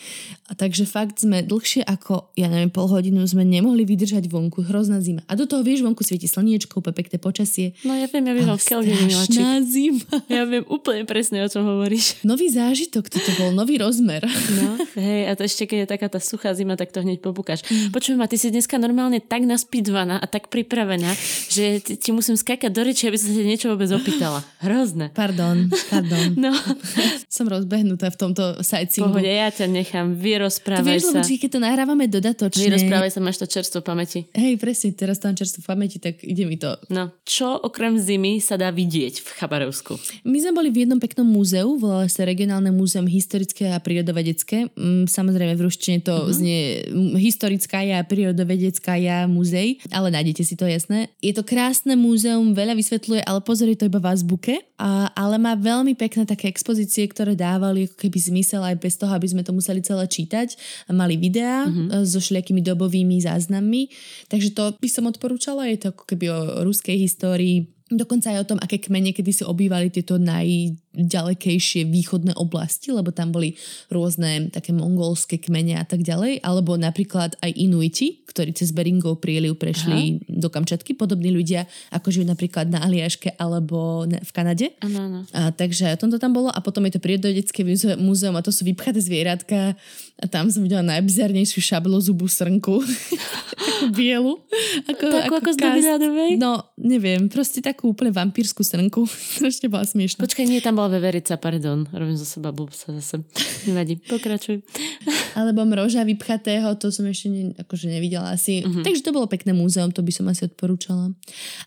[0.49, 5.05] A takže fakt sme dlhšie ako, ja neviem, pol hodinu sme nemohli vydržať vonku, hrozná
[5.05, 5.21] zima.
[5.29, 7.77] A do toho, vieš, vonku svieti slniečko, úplne pekné počasie.
[7.85, 10.09] No ja viem, ja viem, v strašná zima.
[10.33, 12.25] Ja viem úplne presne, o čom hovoríš.
[12.25, 14.25] Nový zážitok, toto bol nový rozmer.
[14.57, 17.65] No, hej, a to ešte keď je taká tá suchá zima, tak to hneď popúkaš.
[17.91, 21.11] Počujem ma, ty si dneska normálne tak naspidvaná a tak pripravená,
[21.48, 24.44] že ti, musím skákať do reči, aby som sa niečo vôbec opýtala.
[24.62, 25.11] Hrozné.
[25.14, 26.35] Pardon, pardon.
[26.42, 26.50] No,
[27.31, 29.14] Som rozbehnutá v tomto sightseeingu.
[29.14, 31.22] pohode, ja ťa nechám, vyrozprávaj vieš, lebo sa.
[31.22, 32.66] vždy, keď to nahrávame dodatočne.
[32.66, 34.18] Vyrozprávaj sa, máš to čerstvo v pamäti.
[34.35, 36.74] Hej, presne, teraz tam čerstvo v pamäti, tak ide mi to.
[36.90, 39.94] No, čo okrem zimy sa dá vidieť v Chabarovsku?
[40.26, 44.72] My sme boli v jednom peknom múzeu, volalo sa Regionálne múzeum historické a prírodovedecké.
[44.74, 46.33] Mm, Samozrejme v ruštine to uh-huh.
[46.33, 51.12] znie mm, historická ja, prírodovedecká ja, múzej, ale nájdete si to jasné.
[51.20, 55.09] Je Je to krásne múzeum, veľa vysvetľuje, ale pozor, je to iba v azbuke, a,
[55.16, 59.25] ale má veľmi pekné také expozície, ktoré dávali ako keby zmysel aj bez toho, aby
[59.33, 60.61] sme to museli celé čítať.
[60.92, 62.05] Mali videá mm-hmm.
[62.05, 63.88] so všelijakými dobovými záznammi,
[64.29, 68.48] takže to by som odporúčala, je to ako keby o ruskej histórii, Dokonca aj o
[68.48, 73.52] tom, aké kmene kedy si obývali tieto najďalekejšie východné oblasti, lebo tam boli
[73.92, 79.61] rôzne také mongolské kmene a tak ďalej, alebo napríklad aj Inuiti, ktorí cez Beringov prieliv
[79.61, 80.40] prešli Aha.
[80.40, 84.72] do Kamčatky, podobní ľudia, ako žijú napríklad na Aliaške alebo v Kanade.
[84.81, 85.18] Ano, ano.
[85.37, 87.61] A, takže tomto tam bolo a potom je to prírodovedecké
[88.00, 89.76] múzeum a to sú vypchaté zvieratka
[90.23, 92.79] a tam som videla najbizarnejšiu šablozubú srnku.
[93.83, 94.35] takú bielu.
[94.87, 95.59] Ako, takú ako, ako z?
[96.39, 99.03] No, neviem, proste takú úplne vampírskú srnku.
[99.39, 100.23] Strašne bola smiešná.
[100.23, 101.91] Počkaj, nie, tam bola veverica, pardon.
[101.91, 103.27] Robím zo seba blbca zase.
[103.67, 104.63] Nevadí, pokračuj.
[105.39, 108.63] Alebo mroža vypchatého, to som ešte ne, akože nevidela asi.
[108.63, 108.87] Uh-huh.
[108.87, 111.11] Takže to bolo pekné múzeum, to by som asi odporúčala.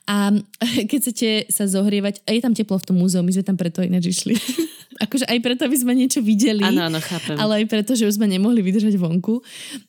[0.07, 3.57] A keď chcete sa zohrievať, a je tam teplo v tom múzeu, my sme tam
[3.59, 4.37] preto ináč išli.
[4.95, 6.63] akože aj preto, aby sme niečo videli.
[6.63, 7.35] Áno, áno, chápem.
[7.35, 9.41] Ale aj preto, že už sme nemohli vydržať vonku.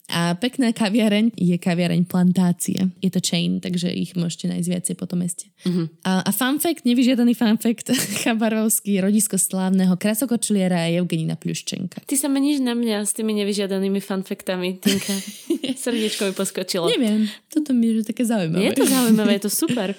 [0.08, 2.78] A pekná kaviareň je kaviareň Plantácie.
[3.04, 5.52] Je to chain, takže ich môžete nájsť viacej po tom meste.
[5.66, 5.90] Uh-huh.
[6.06, 7.92] A, a fun fact, nevyžiadaný fun fact,
[8.24, 12.06] Chabarovský, rodisko slávneho krasokočliera je Evgenina Pľuščenka.
[12.06, 15.12] Ty sa meníš na mňa s tými nevyžiadanými fun factami, Tinka.
[15.82, 16.86] Srdiečko mi poskočilo.
[16.86, 18.62] Neviem, toto mi je také zaujímavé.
[18.62, 19.92] Je to zaujímavé, je to super.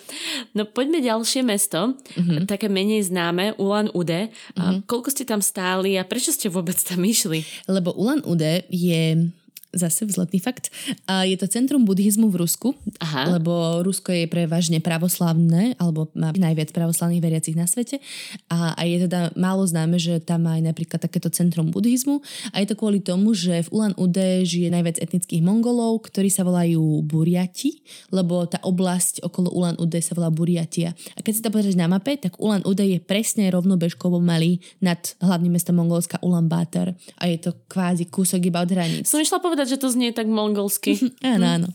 [0.55, 2.47] No poďme ďalšie mesto, uh-huh.
[2.47, 4.31] také menej známe, Ulan Ude.
[4.55, 7.43] Uh-huh koľko ste tam stáli a prečo ste vôbec tam išli?
[7.67, 9.29] Lebo Ulan Ude je
[9.77, 10.73] zase vzletný fakt.
[11.05, 13.37] A je to centrum buddhizmu v Rusku, Aha.
[13.37, 18.01] lebo Rusko je prevažne pravoslavné, alebo má najviac pravoslavných veriacich na svete.
[18.49, 22.19] A, a je teda málo známe, že tam má aj napríklad takéto centrum buddhizmu.
[22.51, 26.43] A je to kvôli tomu, že v Ulan Ude žije najviac etnických mongolov, ktorí sa
[26.43, 30.97] volajú Buriati, lebo tá oblasť okolo Ulan Ude sa volá Buriatia.
[31.15, 34.99] A keď si to pozrieš na mape, tak Ulan Ude je presne rovnobežkovo malý nad
[35.21, 36.95] hlavným mestom Mongolska Ulan Bator.
[37.19, 39.05] A je to kvázi kúsok iba od hraníc.
[39.05, 40.95] Som išla povedať, povedať, že to znie tak mongolsky.
[41.35, 41.67] áno, áno.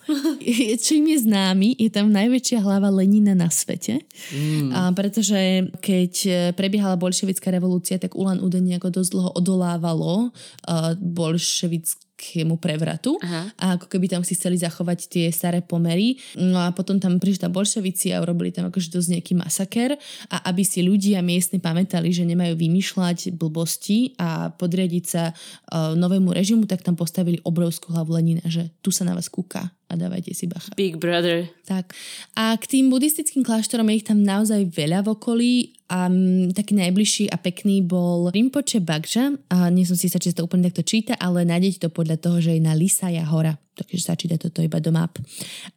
[0.80, 4.00] Čím je známy, je tam najväčšia hlava Lenina na svete.
[4.32, 4.72] Mm.
[4.72, 10.96] A pretože keď e, prebiehala bolševická revolúcia, tak Ulan Ude nejako dosť dlho odolávalo uh,
[10.96, 13.50] bolševické veľkému prevratu Aha.
[13.58, 16.14] a ako keby tam si chceli zachovať tie staré pomery.
[16.38, 19.98] No a potom tam prišli bolševici a urobili tam akože dosť nejaký masaker
[20.30, 26.30] a aby si ľudia miestni pamätali, že nemajú vymýšľať blbosti a podriadiť sa uh, novému
[26.30, 30.32] režimu, tak tam postavili obrovskú hlavu Lenina, že tu sa na vás kúka a dávajte
[30.32, 30.72] si bacha.
[30.72, 31.44] Big brother.
[31.68, 31.92] Tak.
[32.32, 35.52] A k tým buddhistickým kláštorom je ich tam naozaj veľa v okolí
[35.92, 39.36] a m, taký najbližší a pekný bol Rinpoche Bagža.
[39.52, 42.40] A nie som si sa, či to úplne takto číta, ale nájdete to podľa toho,
[42.40, 43.60] že je na Lisaja hora.
[43.76, 45.20] Takže sa číta toto iba do map.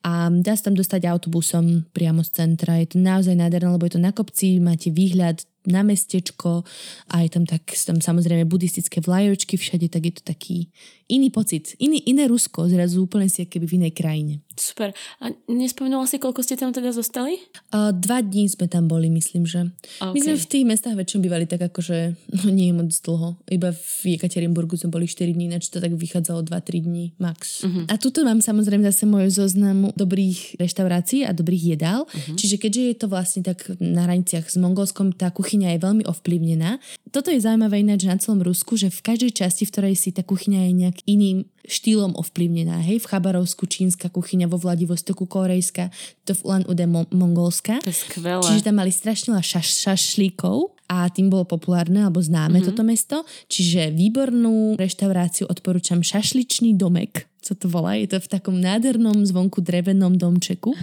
[0.03, 2.79] A dá sa tam dostať autobusom priamo z centra.
[2.79, 6.61] Je to naozaj nádherné, lebo je to na kopci, máte výhľad na mestečko
[7.09, 10.69] a je tam, tak, tam samozrejme buddhistické vlajočky všade, tak je to taký
[11.09, 14.44] iný pocit, iný, iné Rusko, zrazu úplne si keby v inej krajine.
[14.55, 14.95] Super.
[15.19, 17.35] A nespomenula si, koľko ste tam teda zostali?
[17.75, 19.67] Uh, dva dní sme tam boli, myslím, že.
[19.99, 20.15] Okay.
[20.15, 23.35] My sme v tých mestách väčšinou bývali tak akože, no nie moc dlho.
[23.51, 27.67] Iba v Jekaterinburgu sme boli 4 dní, ináč to tak vychádzalo 2-3 dní max.
[27.67, 27.83] Uh-huh.
[27.91, 32.07] A tuto mám samozrejme zase môj zoznam dobrých reštaurácií a dobrých jedál.
[32.07, 32.35] Uh-huh.
[32.39, 36.79] Čiže keďže je to vlastne tak na hraniciach s Mongolskom, tá kuchyňa je veľmi ovplyvnená.
[37.11, 40.23] Toto je zaujímavé ináč na celom Rusku, že v každej časti, v ktorej si tá
[40.23, 42.81] kuchyňa je nejak iným štýlom ovplyvnená.
[42.85, 45.91] Hej, v Chabarovsku čínska kuchyňa, vo Vladivostoku korejská,
[46.23, 47.81] to v Ulan Ude mo- mongolská.
[47.83, 48.45] To je skvelé.
[48.45, 52.67] Čiže tam mali strašne veľa šaš- šašlíkov a tým bolo populárne alebo známe mm-hmm.
[52.69, 53.17] toto mesto.
[53.49, 57.93] Čiže výbornú reštauráciu odporúčam Šašličný domek co to volá.
[57.93, 60.73] Je to v takom nádhernom zvonku drevenom domčeku.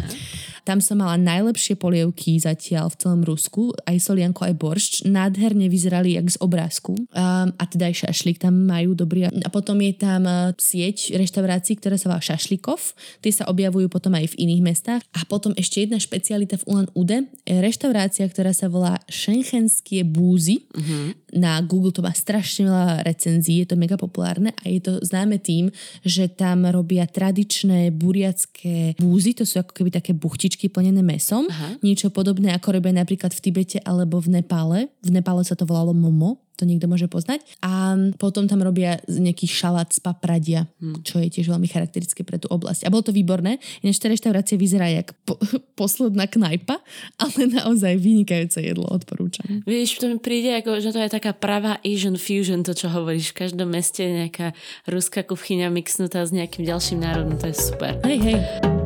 [0.62, 4.92] Tam som mala najlepšie polievky zatiaľ v celom Rusku, aj solianko, aj boršč.
[5.10, 6.94] Nádherne vyzerali jak z obrázku.
[7.10, 9.26] A, a teda aj šašlik tam majú dobrý.
[9.26, 12.94] A potom je tam e, sieť reštaurácií, ktorá sa volá Šašlikov.
[13.18, 15.02] Tie sa objavujú potom aj v iných mestách.
[15.18, 17.26] A potom ešte jedna špecialita v Ulan Ude.
[17.42, 20.70] Reštaurácia, ktorá sa volá Šenchenské búzy.
[20.70, 21.10] Uh-huh.
[21.34, 25.40] Na Google to má strašne veľa recenzií, je to mega populárne a je to známe
[25.40, 25.72] tým,
[26.04, 31.48] že tam tam robia tradičné buriacké búzy, to sú ako keby také buchtičky plnené mesom.
[31.48, 31.80] Aha.
[31.80, 34.92] Niečo podobné ako robia napríklad v Tibete alebo v Nepále.
[35.00, 37.42] V Nepále sa to volalo momo to niekto môže poznať.
[37.58, 41.02] A potom tam robia nejaký šalát z papradia, hmm.
[41.02, 42.86] čo je tiež veľmi charakteristické pre tú oblasť.
[42.86, 43.58] A bolo to výborné.
[43.82, 45.34] Ináč tá reštaurácia vyzerá jak po,
[45.80, 46.78] posledná knajpa,
[47.18, 49.66] ale naozaj vynikajúce jedlo odporúčam.
[49.66, 53.34] Vieš, to mi príde ako, že to je taká pravá Asian fusion, to čo hovoríš.
[53.34, 54.54] V každom meste nejaká
[54.86, 57.98] ruská kuchyňa mixnutá s nejakým ďalším národom, to je super.
[58.06, 58.81] Hej, hej.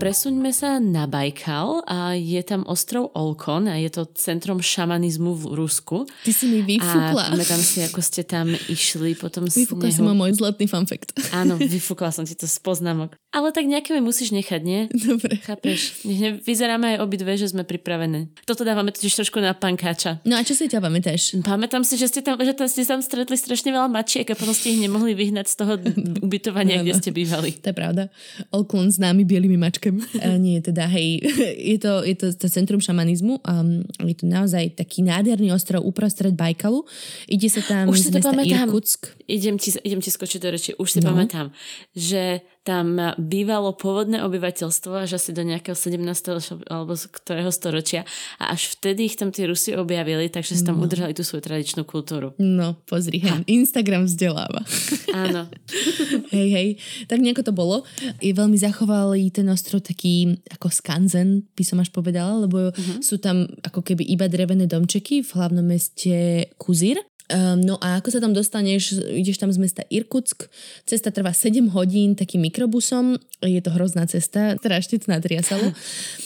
[0.00, 5.44] Presuňme sa na Bajkal a je tam ostrov Olkon a je to centrom šamanizmu v
[5.60, 6.08] Rusku.
[6.24, 7.28] Ty si mi vyfúkla.
[7.28, 10.00] A pamätám si, ako ste tam išli potom Vyfúkla snehu.
[10.00, 11.12] si ma môj zlatný fun fact.
[11.36, 13.12] Áno, vyfúkla som ti to z poznámok.
[13.30, 14.88] Ale tak nejaké mi musíš nechať, nie?
[14.90, 15.38] Dobre.
[15.44, 16.02] Chápeš?
[16.42, 18.32] Vyzeráme aj obidve, že sme pripravené.
[18.42, 20.18] Toto dávame totiž trošku na pankáča.
[20.26, 21.38] No a čo si ťa pamätáš?
[21.44, 24.50] Pamätám si, že ste tam, že tam, ste tam stretli strašne veľa mačiek a potom
[24.50, 25.72] ste ich nemohli vyhnať z toho
[26.26, 27.54] ubytovania, kde ste bývali.
[27.62, 28.02] To je pravda.
[28.50, 29.89] Olklon s námi bielými mačkami.
[30.22, 31.18] A nie, teda hej,
[31.74, 33.42] je to, je to, to centrum šamanizmu.
[33.42, 36.86] Um, je to naozaj taký nádherný ostrov uprostred Bajkalu.
[37.26, 38.70] Ide sa tam Už si to pamätám.
[38.70, 39.10] Irkutsk.
[39.26, 40.70] Idem ti, idem ti skočiť do reči.
[40.76, 41.10] Už si No.
[41.10, 41.50] pamätám,
[41.96, 46.38] že tam bývalo pôvodné obyvateľstvo až asi do nejakého 17.
[46.38, 48.06] šo- alebo z ktorého storočia
[48.38, 51.82] a až vtedy ich tam tí Rusi objavili, takže si tam udržali tú svoju tradičnú
[51.82, 52.30] kultúru.
[52.38, 54.62] No, pozri, hej, Instagram vzdeláva.
[55.26, 55.50] Áno.
[56.36, 56.68] hej, hej.
[57.10, 57.82] Tak nejako to bolo.
[58.22, 63.02] Je veľmi zachovalý ten ostrov taký ako skanzen, by som až povedala, lebo uh-huh.
[63.02, 67.02] sú tam ako keby iba drevené domčeky v hlavnom meste Kuzir.
[67.30, 70.50] Um, no a ako sa tam dostaneš, ideš tam z mesta Irkutsk,
[70.82, 75.70] cesta trvá 7 hodín takým mikrobusom, je to hrozná cesta, strašne to nadriasalo.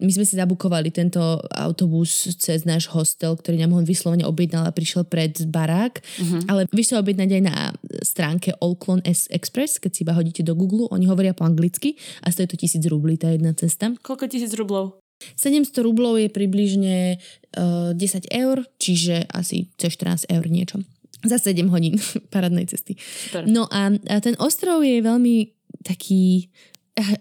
[0.01, 1.21] My sme si zabukovali tento
[1.53, 6.41] autobus cez náš hostel, ktorý nám ho vyslovene objednal a prišiel pred barák, uh-huh.
[6.49, 7.57] ale vieš sa objednať aj na
[8.01, 12.33] stránke Olklon S Express, keď si iba hodíte do Google, oni hovoria po anglicky a
[12.33, 13.93] stojí to tisíc rublí tá jedna cesta.
[14.01, 15.05] Koľko tisíc rublov?
[15.37, 17.17] 700 rublov je približne
[17.57, 20.85] uh, 10 eur, čiže asi cez 14 eur niečo.
[21.25, 21.97] Za 7 hodín
[22.33, 22.97] parádnej cesty.
[23.01, 23.49] Super.
[23.49, 25.51] No a, a ten ostrov je veľmi
[25.85, 26.49] taký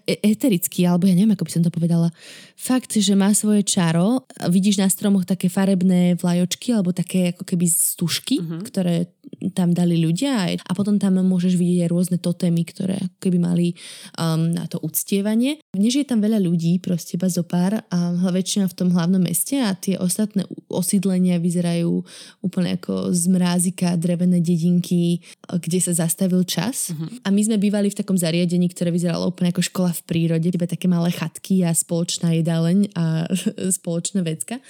[0.06, 2.14] eterický, alebo ja neviem, ako by som to povedala.
[2.54, 4.22] Fakt, že má svoje čaro.
[4.46, 8.62] Vidíš na stromoch také farebné vlajočky, alebo také ako keby stužky, uh-huh.
[8.62, 9.10] ktoré
[9.50, 10.54] tam dali ľudia.
[10.62, 13.74] A potom tam môžeš vidieť aj rôzne totémy, ktoré keby mali
[14.14, 15.58] um, na to uctievanie.
[15.74, 19.58] Než je tam veľa ľudí, proste iba zo pár a väčšina v tom hlavnom meste
[19.58, 22.06] a tie ostatné osídlenia vyzerajú
[22.46, 25.18] úplne ako z mrázika, drevené dedinky,
[25.50, 26.94] kde sa zastavil čas.
[26.94, 27.10] Uh-huh.
[27.26, 30.68] A my sme bývali v takom zariadení, ktoré vyzeralo úplne ako škola v prírode, iba
[30.68, 33.24] také malé chatky a spoločná jedáleň a
[33.80, 34.60] spoločná vecka.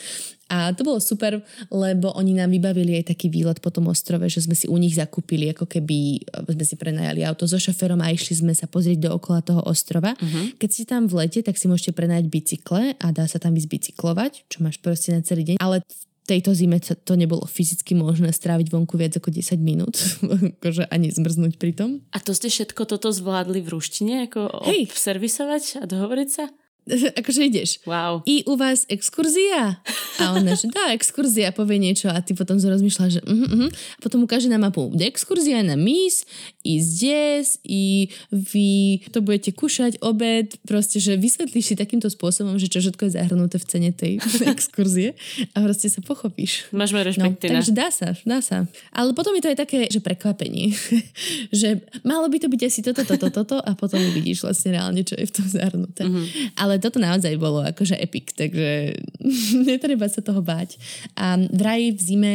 [0.53, 1.41] A to bolo super,
[1.73, 4.93] lebo oni nám vybavili aj taký výlet po tom ostrove, že sme si u nich
[4.95, 6.21] zakúpili, ako keby
[6.53, 10.13] sme si prenajali auto so šoferom a išli sme sa pozrieť dookola toho ostrova.
[10.15, 10.53] Uh-huh.
[10.61, 13.69] Keď ste tam v lete, tak si môžete prenajať bicykle a dá sa tam ísť
[13.73, 15.57] bicyklovať, čo máš proste na celý deň.
[15.59, 20.01] Ale v tejto zime to nebolo fyzicky možné stráviť vonku viac ako 10 minút,
[20.61, 21.91] akože ani zmrznúť pri tom.
[22.17, 24.91] A to ste všetko toto zvládli v ruštine, ako Hej.
[24.91, 26.49] observisovať a dohovoriť sa?
[26.91, 27.71] Akože ideš.
[27.87, 28.27] Wow.
[28.27, 29.79] I u vás exkurzia?
[30.19, 33.71] A ona, že dá, exkurzia, povie niečo a ty potom rozmýšľaš, že uh-huh, uh-huh.
[33.71, 36.27] A potom ukáže na mapu, exkurzia na mis,
[36.67, 42.67] i zdes, i vy to budete kúšať, obed, proste, že vysvetlíš si takýmto spôsobom, že
[42.67, 44.19] čo všetko je zahrnuté v cene tej
[44.55, 45.15] exkurzie
[45.55, 46.69] a proste sa pochopíš.
[46.75, 48.65] Máš moje No, rešpekty, takže dá sa, dá sa.
[48.97, 50.73] Ale potom je to aj také, že prekvapenie.
[51.61, 55.15] že malo by to byť asi toto, toto, toto a potom uvidíš vlastne reálne, čo
[55.21, 56.09] je v tom zahrnuté.
[56.09, 56.57] Mm-hmm.
[56.57, 58.95] Ale toto naozaj bolo akože epic, takže
[59.69, 60.79] netreba sa toho báť.
[61.19, 62.35] A vraj v zime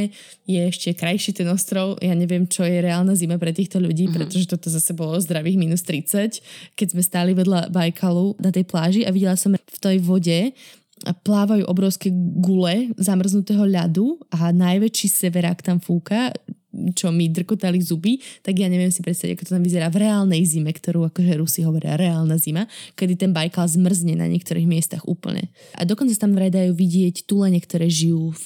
[0.50, 2.00] je ešte krajší ten ostrov.
[2.04, 4.18] Ja neviem, čo je reálna zima pre týchto ľudí, mm-hmm.
[4.18, 6.42] pretože toto zase bolo zdravých minus 30,
[6.76, 10.54] keď sme stáli vedľa Bajkalu na tej pláži a videla som v tej vode
[11.00, 12.12] plávajú obrovské
[12.44, 16.36] gule zamrznutého ľadu a najväčší severák tam fúka,
[16.94, 20.42] čo mi drkotali zuby, tak ja neviem si predstaviť, ako to tam vyzerá v reálnej
[20.46, 25.50] zime, ktorú akože Rusi hovoria reálna zima, kedy ten Bajkal zmrzne na niektorých miestach úplne.
[25.74, 28.38] A dokonca tam vraj dajú vidieť tulene, ktoré žijú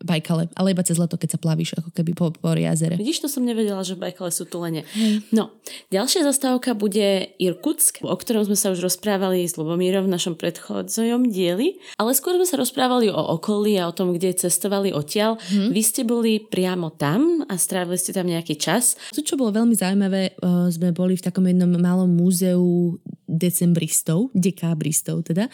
[0.00, 2.96] Bajkale, ale iba cez leto, keď sa plavíš ako keby po, po jazere.
[2.96, 4.88] Vidíš, to som nevedela, že v Bajkale sú tulene.
[5.28, 5.52] No,
[5.92, 11.28] ďalšia zastávka bude Irkutsk, o ktorom sme sa už rozprávali s Lubomírom v našom predchodzojom
[11.28, 15.36] dieli, ale skôr sme sa rozprávali o okolí a o tom, kde cestovali odtiaľ.
[15.52, 15.68] Hmm.
[15.68, 18.96] Vy ste boli priamo tam a strávili ste tam nejaký čas.
[19.12, 22.96] To, čo bolo veľmi zaujímavé, uh, sme boli v takom jednom malom múzeu
[23.30, 25.46] decembristov, dekábristov teda.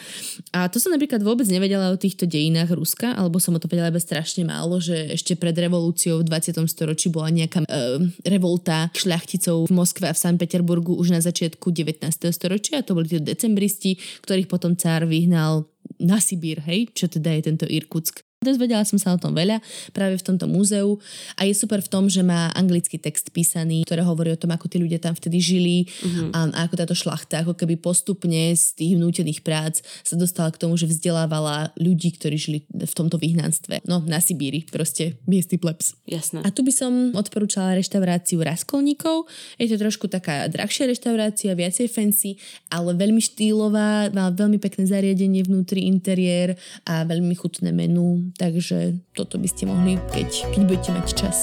[0.49, 3.93] A to som napríklad vôbec nevedela o týchto dejinách Ruska, alebo som o to vedela
[3.93, 6.65] iba strašne málo, že ešte pred revolúciou v 20.
[6.65, 11.69] storočí bola nejaká uh, revolta šľachticov v Moskve a v Sankt Peterburgu už na začiatku
[11.69, 12.01] 19.
[12.33, 12.81] storočia.
[12.81, 15.69] To boli tí decembristi, ktorých potom cár vyhnal
[16.01, 18.26] na Sibír, hej, čo teda je tento Irkutsk.
[18.37, 19.57] Dozvedela som sa o tom veľa
[19.97, 21.01] práve v tomto múzeu
[21.33, 24.69] a je super v tom, že má anglický text písaný, ktorý hovorí o tom, ako
[24.69, 26.37] tí ľudia tam vtedy žili uh-huh.
[26.37, 30.61] a, a ako táto šlachta ako keby postupne z tých vnútených prác sa dostala k
[30.61, 33.81] tomu, že vzdelávala ľudí, ktorí žili v tomto vyhnanstve.
[33.89, 35.97] No, na Sibíri, proste miestny plebs.
[36.05, 36.45] Jasné.
[36.45, 39.25] A tu by som odporúčala reštauráciu Raskolníkov.
[39.57, 42.37] Je to trošku taká drahšia reštaurácia, viacej fancy,
[42.69, 46.53] ale veľmi štýlová, má veľmi pekné zariadenie vnútri, interiér
[46.85, 51.37] a veľmi chutné menu takže toto by ste mohli, keď, keď budete mať čas.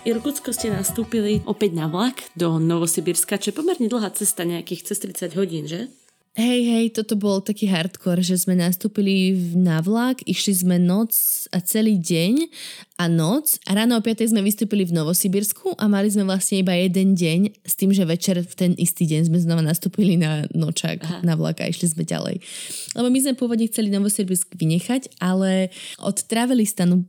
[0.00, 4.96] Irkutska ste nastúpili opäť na vlak do Novosibirska, čo je pomerne dlhá cesta, nejakých cez
[5.04, 5.92] 30 hodín, že?
[6.40, 11.12] Hej, hej, toto bol taký hardcore, že sme nastúpili na vlak, išli sme noc
[11.52, 12.48] a celý deň
[12.96, 16.72] a noc a ráno o 5 sme vystúpili v Novosibirsku a mali sme vlastne iba
[16.72, 20.98] jeden deň s tým, že večer v ten istý deň sme znova nastúpili na nočák
[21.04, 21.18] Aha.
[21.20, 22.40] na vlak a išli sme ďalej.
[22.96, 25.68] Lebo my sme pôvodne chceli Novosibirsk vynechať, ale
[26.00, 27.04] od Travelistanu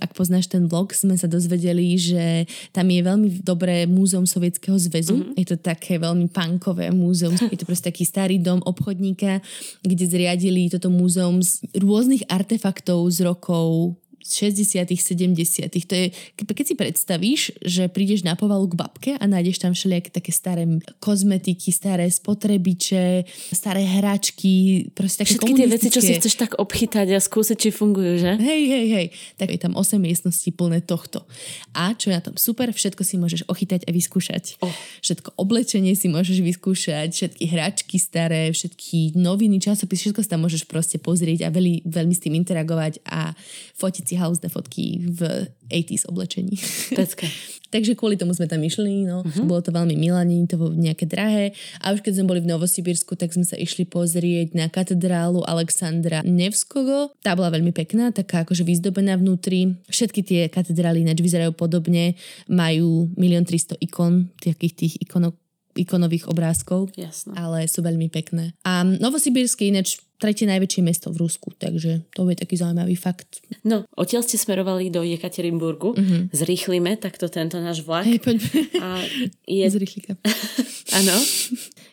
[0.00, 5.18] ak poznáš ten blog, sme sa dozvedeli, že tam je veľmi dobré múzeum Sovietskeho zväzu.
[5.18, 5.36] Mm-hmm.
[5.40, 7.34] Je to také veľmi punkové múzeum.
[7.50, 9.42] Je to proste taký starý dom obchodníka,
[9.82, 16.06] kde zriadili toto múzeum z rôznych artefaktov z rokov 60 70 To je,
[16.40, 20.64] keď si predstavíš, že prídeš na povalu k babke a nájdeš tam všelijaké také staré
[20.98, 27.12] kozmetiky, staré spotrebiče, staré hračky, proste také Všetky tie veci, čo si chceš tak obchytať
[27.12, 28.32] a skúsiť, či fungujú, že?
[28.40, 29.06] Hej, hej, hej.
[29.36, 31.28] Tak je tam 8 miestností plné tohto.
[31.76, 34.56] A čo je na tom super, všetko si môžeš ochytať a vyskúšať.
[34.64, 34.72] Oh.
[35.04, 40.64] Všetko oblečenie si môžeš vyskúšať, všetky hračky staré, všetky noviny, časopisy, všetko si tam môžeš
[40.64, 43.36] proste pozrieť a veľmi, veľmi s tým interagovať a
[43.76, 46.54] fotiť si si house fotky v 80s oblečení.
[47.74, 49.26] Takže kvôli tomu sme tam išli, no.
[49.26, 49.50] Uh-huh.
[49.50, 51.50] Bolo to veľmi milé, nie to nejaké drahé.
[51.82, 56.22] A už keď sme boli v Novosibirsku, tak sme sa išli pozrieť na katedrálu Alexandra
[56.22, 57.10] Nevskogo.
[57.18, 59.74] Tá bola veľmi pekná, taká akože vyzdobená vnútri.
[59.90, 62.14] Všetky tie katedrály ináč vyzerajú podobne,
[62.46, 65.34] majú 1 300 ikon, takých tých ikonok
[65.74, 67.34] ikonových obrázkov, Jasne.
[67.34, 68.54] ale sú veľmi pekné.
[68.62, 73.42] A Novosibirsk je ináč tretie najväčšie mesto v Rusku, takže to je taký zaujímavý fakt.
[73.66, 76.22] No, odtiaľ ste smerovali do Jekaterinburgu, mm-hmm.
[76.30, 78.06] zrýchlime takto tento náš vlak.
[78.06, 78.50] Hej, poďme.
[78.80, 78.88] A
[79.58, 79.64] je...
[79.68, 80.14] Zrýchlika.
[80.98, 81.14] Áno.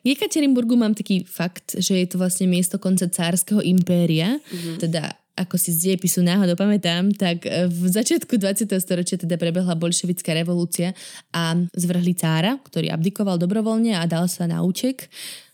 [0.02, 4.78] V Jekaterinburgu mám taký fakt, že je to vlastne miesto konca cárskeho impéria, mm-hmm.
[4.78, 8.68] teda ako si z diepisu náhodou pamätám, tak e, v začiatku 20.
[8.78, 10.92] storočia teda prebehla bolševická revolúcia
[11.32, 15.08] a zvrhli cára, ktorý abdikoval dobrovoľne a dal sa na útek.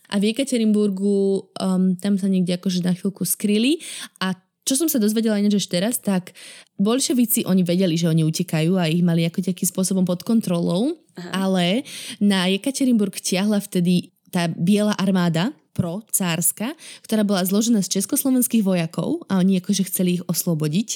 [0.08, 3.80] A v Jekaterinburgu um, tam sa niekde akože na chvíľku skryli
[4.20, 4.32] a
[4.68, 6.36] čo som sa dozvedela ináč teraz, tak
[6.76, 11.48] bolševici, oni vedeli, že oni utekajú a ich mali ako nejakým spôsobom pod kontrolou, Aha.
[11.48, 11.88] ale
[12.20, 16.74] na Jekaterinburg tiahla vtedy tá biela armáda, pro-cárska,
[17.06, 20.88] ktorá bola zložená z československých vojakov a oni akože chceli ich oslobodiť.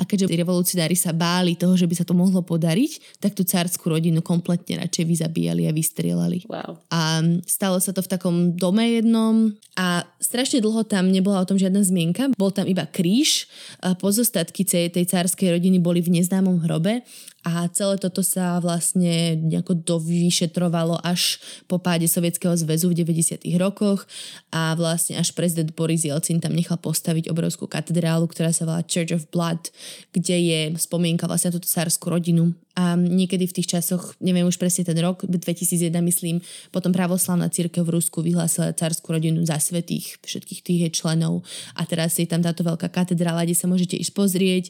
[0.00, 3.92] A keďže revolucionári sa báli toho, že by sa to mohlo podariť, tak tú cárskú
[3.92, 6.48] rodinu kompletne radšej vyzabíjali a vystrielali.
[6.48, 6.80] Wow.
[6.88, 11.58] A stalo sa to v takom dome jednom a strašne dlho tam nebola o tom
[11.58, 12.30] žiadna zmienka.
[12.38, 13.50] Bol tam iba kríž,
[13.98, 17.02] pozostatky tej cárskej rodiny boli v neznámom hrobe
[17.42, 23.42] a celé toto sa vlastne nejako dovyšetrovalo až po páde Sovietskeho zväzu v 90.
[23.58, 24.06] rokoch
[24.54, 29.10] a vlastne až prezident Boris Jelcin tam nechal postaviť obrovskú katedrálu, ktorá sa volá Church
[29.10, 29.74] of Blood,
[30.14, 34.56] kde je spomienka vlastne na túto cárskú rodinu a niekedy v tých časoch, neviem už
[34.56, 40.11] presne ten rok, 2001 myslím, potom pravoslavná církev v Rusku vyhlásila cárskú rodinu za svetých
[40.20, 41.46] všetkých tých jej členov
[41.78, 44.64] a teraz je tam táto veľká katedrála, kde sa môžete ísť pozrieť.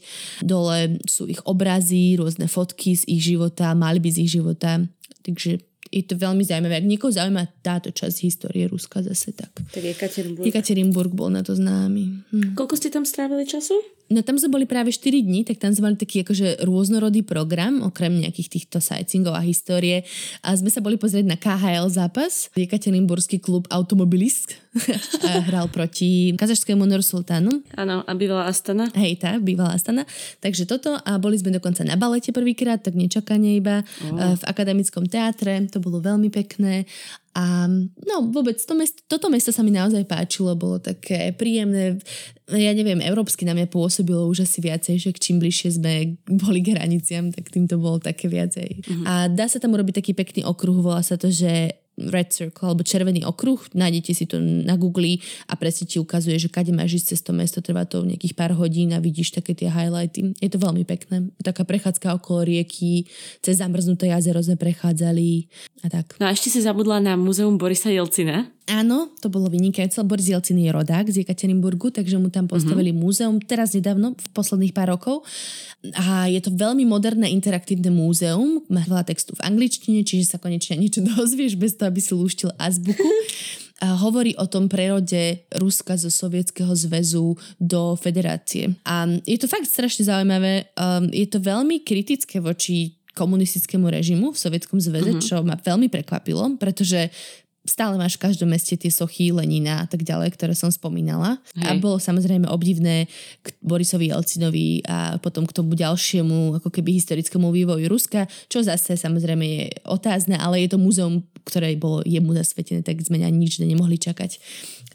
[0.44, 4.82] Dole sú ich obrazy, rôzne fotky z ich života, malby z ich života.
[5.22, 5.62] Takže
[5.92, 6.80] je to veľmi zaujímavé.
[6.80, 9.52] Ak niekoho zaujíma táto časť histórie Ruska zase tak.
[9.52, 10.44] Tak Jekaterinburg.
[10.48, 12.24] Jekaterinburg bol na to známy.
[12.32, 12.56] Hm.
[12.56, 13.76] Koľko ste tam strávili času?
[14.12, 17.80] No tam sme boli práve 4 dní, tak tam sme mali taký akože rôznorodý program,
[17.80, 20.04] okrem nejakých týchto sightseeingov a histórie.
[20.44, 22.52] A sme sa boli pozrieť na KHL zápas.
[22.52, 24.60] Jekaterinburský klub Automobilist
[25.48, 27.64] hral proti kazašskému Nursultánu.
[27.76, 28.92] Áno, a bývala Astana.
[28.92, 30.04] Hej, tá, bývala Astana.
[30.44, 33.80] Takže toto a boli sme dokonca na balete prvýkrát, tak nečakanie iba
[34.12, 34.36] oh.
[34.36, 35.56] v akademickom teatre.
[35.72, 36.84] To bolo veľmi pekné.
[37.32, 37.64] A
[38.04, 41.96] no vôbec to mesto, toto mesto sa mi naozaj páčilo, bolo také príjemné.
[42.52, 46.76] Ja neviem, európsky na mňa pôsobilo už asi viacej, že čím bližšie sme boli k
[46.76, 48.84] hraniciam, tak tým to bolo také viacej.
[48.84, 49.06] Mm-hmm.
[49.08, 52.82] A dá sa tam urobiť taký pekný okruh, volá sa to, že Red Circle alebo
[52.82, 57.06] červený okruh, nájdete si to na Google a presne ti ukazuje, že kade máš ísť
[57.14, 60.34] cez to mesto, trvá to nejakých pár hodín a vidíš také tie highlighty.
[60.40, 61.30] Je to veľmi pekné.
[61.42, 63.06] Taká prechádzka okolo rieky,
[63.44, 65.46] cez zamrznuté jazero sme prechádzali
[65.82, 66.16] a tak.
[66.18, 68.46] No a ešte si zabudla na múzeum Borisa Jelcina.
[68.70, 69.98] Áno, to bolo vynikajúce.
[70.06, 73.02] Boris Jelcin je rodák z Jekaterinburgu, takže mu tam postavili mm-hmm.
[73.02, 75.26] múzeum teraz nedávno, v posledných pár rokov.
[75.98, 78.62] A je to veľmi moderné interaktívne múzeum.
[78.70, 82.54] Má veľa textu v angličtine, čiže sa konečne niečo dozvieš bez toho, aby si lúštil
[82.54, 83.02] azbuku.
[83.82, 88.78] A hovorí o tom prerode Ruska zo Sovietskeho zväzu do federácie.
[88.86, 90.70] A je to fakt strašne zaujímavé.
[90.78, 95.24] Um, je to veľmi kritické voči komunistickému režimu v Sovietskom zväze, uh-huh.
[95.26, 97.10] čo ma veľmi prekvapilo, pretože
[97.62, 101.38] stále máš v každom meste tie sochy Lenina a tak ďalej, ktoré som spomínala.
[101.54, 101.66] Hej.
[101.66, 103.06] A bolo samozrejme obdivné
[103.42, 108.98] k Borisovi Jelcinovi a potom k tomu ďalšiemu ako keby historickému vývoju Ruska, čo zase
[108.98, 113.62] samozrejme je otázne, ale je to múzeum, ktoré bolo jemu zasvetené, tak sme na nič
[113.62, 114.42] nemohli čakať.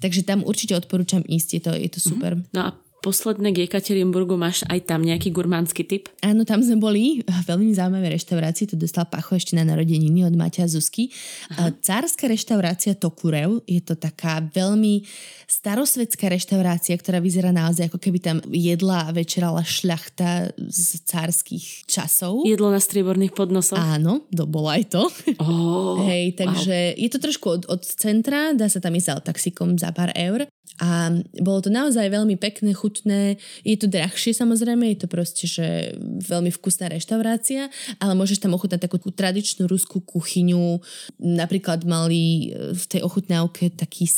[0.03, 2.35] Takže tam určite odporúčam ísť, je to, je to super.
[2.51, 2.69] No a
[3.07, 6.11] posledné k Jekaterinburgu máš aj tam nejaký gurmánsky typ?
[6.19, 10.35] Áno, tam sme boli v veľmi zaujímavé reštaurácii, to dostal Pacho ešte na narodeniny od
[10.35, 11.07] Maťa Zuzky.
[11.55, 11.71] Aha.
[11.79, 15.07] Cárska reštaurácia Tokurev, je to taká veľmi
[15.47, 22.43] starosvedská reštaurácia, ktorá vyzerá naozaj ako keby tam jedla a večerala šľachta z cárskych časov.
[22.43, 23.79] Jedlo na strieborných podnosoch?
[23.79, 25.07] Áno, to bolo aj to.
[25.39, 26.99] Oh, Hej, takže wow.
[26.99, 30.43] je to trošku od, od centra, dá sa tam ísť taxikom za pár eur.
[30.77, 31.09] A
[31.41, 33.37] bolo to naozaj veľmi pekné, chutné.
[33.61, 35.93] Je to drahšie samozrejme, je to proste, že
[36.25, 37.69] veľmi vkusná reštaurácia,
[38.01, 40.81] ale môžeš tam ochutnať takú tradičnú ruskú kuchyňu.
[41.21, 44.09] Napríklad mali v tej ochutnávke taký,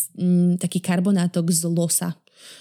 [0.56, 2.16] taký karbonátok z losa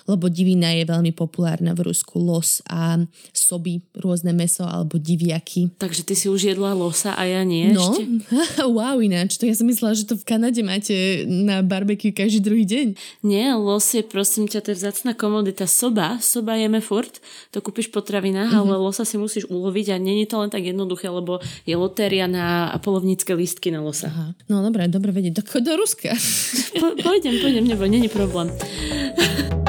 [0.09, 2.19] lebo divina je veľmi populárna v Rusku.
[2.19, 2.99] Los a
[3.31, 5.73] soby, rôzne meso alebo diviaky.
[5.79, 8.03] Takže ty si už jedla losa a ja nie No, ešte?
[8.79, 9.37] wow ináč.
[9.39, 12.87] To ja som myslela, že to v Kanade máte na barbecue každý druhý deň.
[13.25, 15.69] Nie, los je prosím ťa, to je vzácna komodita.
[15.69, 17.21] Soba, soba jeme furt,
[17.53, 18.69] to kúpiš potravinách, mm-hmm.
[18.73, 22.73] ale losa si musíš uloviť a je to len tak jednoduché, lebo je lotéria na
[22.81, 24.09] polovnícke lístky na losa.
[24.09, 24.27] Aha.
[24.49, 25.45] No dobre, dobre vedieť.
[25.45, 26.17] Tak do Ruska.
[26.81, 28.49] Po, pôjdem, pôjdem, neboj, není problém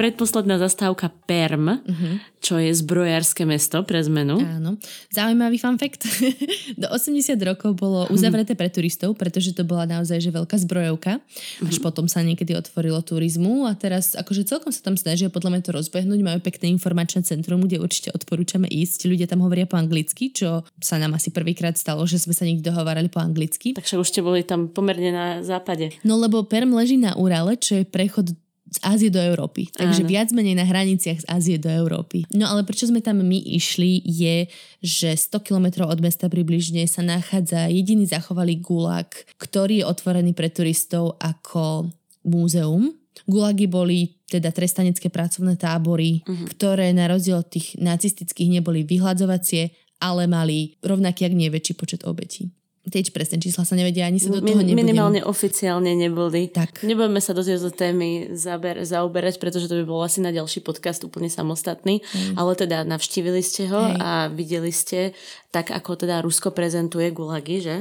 [0.00, 2.14] predposledná zastávka Perm, uh-huh.
[2.40, 4.40] čo je zbrojárske mesto pre zmenu.
[4.40, 4.80] Áno.
[5.12, 6.08] Zaujímavý fun fact.
[6.80, 8.16] Do 80 rokov bolo mhm.
[8.16, 11.20] uzavreté pre turistov, pretože to bola naozaj že veľká zbrojovka.
[11.20, 11.84] Až uh-huh.
[11.84, 15.72] potom sa niekedy otvorilo turizmu a teraz akože celkom sa tam snažia podľa mňa to
[15.76, 16.20] rozbehnúť.
[16.24, 19.04] Majú pekné informačné centrum, kde určite odporúčame ísť.
[19.04, 22.64] Ľudia tam hovoria po anglicky, čo sa nám asi prvýkrát stalo, že sme sa nikdy
[22.64, 23.76] dohovárali po anglicky.
[23.76, 25.92] Takže už ste boli tam pomerne na západe.
[26.08, 28.32] No lebo Perm leží na Urale, čo je prechod
[28.70, 29.66] z Ázie do Európy.
[29.74, 30.10] Takže Áno.
[30.10, 32.22] viac menej na hraniciach z Ázie do Európy.
[32.30, 34.46] No ale prečo sme tam my išli je,
[34.78, 39.10] že 100 kilometrov od mesta približne sa nachádza jediný zachovalý gulag,
[39.42, 41.90] ktorý je otvorený pre turistov ako
[42.22, 42.94] múzeum.
[43.26, 46.46] Gulagy boli teda trestanecké pracovné tábory, uh-huh.
[46.54, 52.06] ktoré na rozdiel od tých nacistických neboli vyhľadzovacie, ale mali rovnaký, ak nie väčší počet
[52.06, 52.48] obetí.
[52.88, 54.72] Tie presné čísla sa nevedia, ani sa do toho nebudem.
[54.72, 56.48] Minimálne oficiálne neboli.
[56.48, 56.80] Tak.
[56.80, 61.04] Nebudeme sa do tejto témy zaber, zaoberať, pretože to by bol asi na ďalší podcast
[61.04, 62.00] úplne samostatný.
[62.00, 62.40] Mm.
[62.40, 64.00] Ale teda navštívili ste ho Hej.
[64.00, 65.12] a videli ste
[65.50, 67.76] tak, ako teda Rusko prezentuje gulagy, že?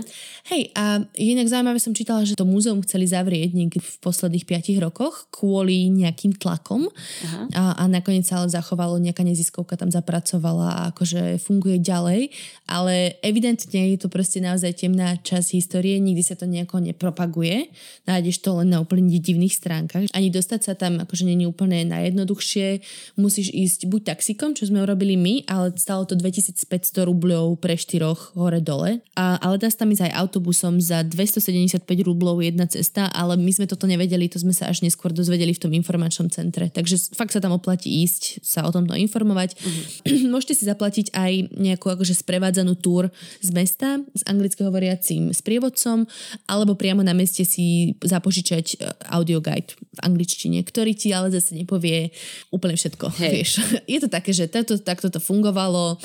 [0.50, 4.82] Hej, a inak zaujímavé som čítala, že to múzeum chceli zavrieť niekedy v posledných piatich
[4.82, 6.90] rokoch kvôli nejakým tlakom
[7.30, 7.42] Aha.
[7.54, 12.34] A, a nakoniec sa ale zachovalo, nejaká neziskovka tam zapracovala a akože funguje ďalej,
[12.66, 17.70] ale evidentne je to proste naozaj tie temná časť histórie, nikdy sa to nejako nepropaguje.
[18.10, 20.10] Nájdeš to len na úplne divných stránkach.
[20.18, 22.82] Ani dostať sa tam akože není úplne najjednoduchšie.
[23.22, 28.34] Musíš ísť buď taxikom, čo sme urobili my, ale stalo to 2500 rubľov pre štyroch
[28.34, 29.06] hore-dole.
[29.14, 33.52] A, ale dá sa tam ísť aj autobusom za 275 rubľov jedna cesta, ale my
[33.54, 36.74] sme toto nevedeli, to sme sa až neskôr dozvedeli v tom informačnom centre.
[36.74, 39.54] Takže fakt sa tam oplatí ísť, sa o tomto informovať.
[39.54, 40.26] Uh-huh.
[40.34, 43.14] Môžete si zaplatiť aj nejakú akože sprevádzanú túr
[43.44, 46.08] z mesta, z anglického hovoriacím sprievodcom,
[46.48, 51.52] alebo priamo na meste si zapožičať e, audio guide v angličtine, ktorý ti ale zase
[51.52, 52.16] nepovie
[52.48, 53.12] úplne všetko.
[53.20, 53.44] Hey.
[53.44, 53.60] Vieš.
[53.92, 56.00] Je to také, že takto, takto to fungovalo,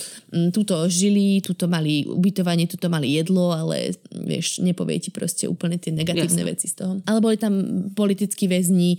[0.50, 5.94] tuto žili, tuto mali ubytovanie, tuto mali jedlo, ale vieš, nepovie ti proste úplne tie
[5.94, 6.50] negatívne Jasne.
[6.50, 6.92] veci z toho.
[7.06, 7.54] Ale boli tam
[7.94, 8.98] politickí väzni,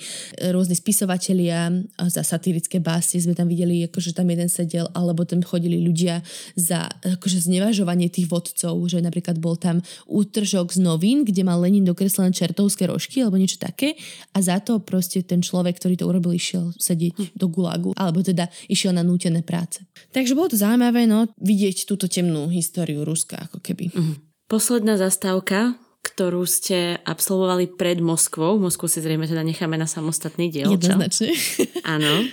[0.56, 1.74] rôzni spisovatelia,
[2.08, 6.24] za satirické básne sme tam videli, akože tam jeden sedel, alebo tam chodili ľudia
[6.56, 11.82] za akože znevažovanie tých vodcov, že napríklad bol tam útržok z novín, kde mal Lenin
[11.82, 13.98] dokreslené čertovské rožky alebo niečo také
[14.32, 17.26] a za to proste ten človek, ktorý to urobil, išiel sedieť hm.
[17.34, 19.82] do gulagu alebo teda išiel na nútené práce.
[20.14, 23.90] Takže bolo to zaujímavé no, vidieť túto temnú históriu Ruska ako keby.
[23.90, 24.14] Mhm.
[24.46, 25.74] Posledná zastávka,
[26.16, 31.36] ktorú ste absolvovali pred Moskvou, Moskvu si zrejme teda necháme na samostatný diel, Jednoznačne.
[31.84, 32.24] Áno,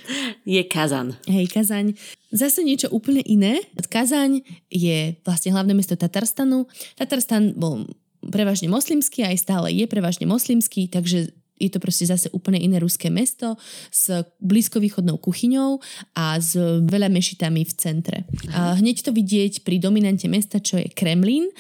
[0.47, 1.19] je Kazan.
[1.27, 1.99] Hej, Kazaň.
[2.31, 3.59] Zase niečo úplne iné.
[3.75, 6.71] Kazaň je vlastne hlavné mesto Tatarstanu.
[6.95, 7.91] Tatarstan bol
[8.23, 13.07] prevažne moslimský, aj stále je prevažne moslimský, takže je to proste zase úplne iné ruské
[13.11, 13.55] mesto
[13.91, 14.11] s
[14.43, 15.79] blízkovýchodnou kuchyňou
[16.19, 18.19] a s veľa mešitami v centre.
[18.51, 21.51] A hneď to vidieť pri dominante mesta, čo je Kremlín.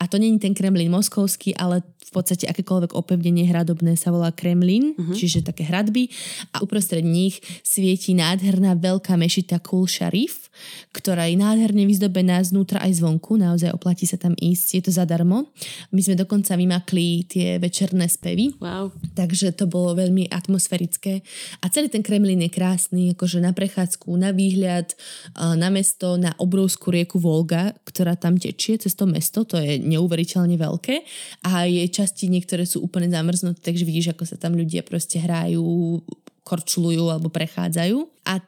[0.00, 4.98] A to není ten Kremlín moskovský, ale v podstate akékoľvek opevnenie hradobné sa volá Kremlin,
[4.98, 5.14] uh-huh.
[5.14, 6.10] čiže také hradby
[6.50, 10.50] a uprostred nich svieti nádherná veľká mešita Kul Sharif,
[10.90, 15.54] ktorá je nádherne vyzdobená znútra aj zvonku, naozaj oplatí sa tam ísť, je to zadarmo.
[15.94, 18.90] My sme dokonca vymakli tie večerné spevy, wow.
[19.14, 21.22] takže to bolo veľmi atmosférické
[21.62, 24.98] a celý ten Kremlin je krásny, akože na prechádzku, na výhľad,
[25.38, 30.54] na mesto, na obrovskú rieku Volga, ktorá tam tečie cez to mesto, to je neuveriteľne
[30.54, 31.02] veľké
[31.46, 36.00] a je časti niektoré sú úplne zamrznuté, takže vidíš, ako sa tam ľudia proste hrajú,
[36.46, 37.98] korčulujú alebo prechádzajú.
[38.26, 38.42] A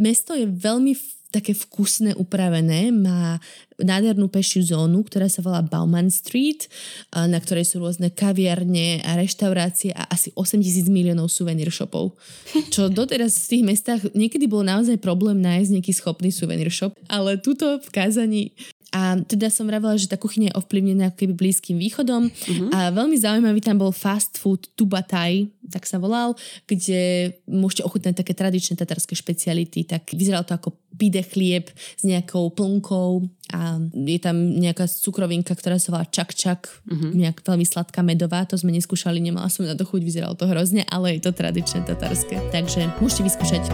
[0.00, 0.92] mesto je veľmi
[1.30, 3.38] také vkusne upravené, má
[3.78, 6.66] nádhernú pešiu zónu, ktorá sa volá Bauman Street,
[7.14, 12.18] na ktorej sú rôzne kaviarne a reštaurácie a asi 8 tisíc miliónov suvenír shopov.
[12.74, 17.38] Čo doteraz v tých mestách niekedy bolo naozaj problém nájsť nejaký schopný suvenír shop, ale
[17.38, 18.50] tuto v Kázaní
[18.90, 22.68] a teda som vravela, že tá kuchyňa je ovplyvnená keby Blízkym východom uh-huh.
[22.74, 26.34] a veľmi zaujímavý tam bol fast food Tubataj, tak sa volal,
[26.66, 32.50] kde môžete ochutnať také tradičné tatarské špeciality, tak vyzeralo to ako pide chlieb s nejakou
[32.50, 37.14] plnkou a je tam nejaká cukrovinka, ktorá sa volá čak čak, uh-huh.
[37.14, 40.82] nejak veľmi sladká medová, to sme neskúšali, nemala som na to chuť, vyzeralo to hrozne,
[40.90, 43.70] ale je to tradičné tatarské, takže môžete vyskúšať.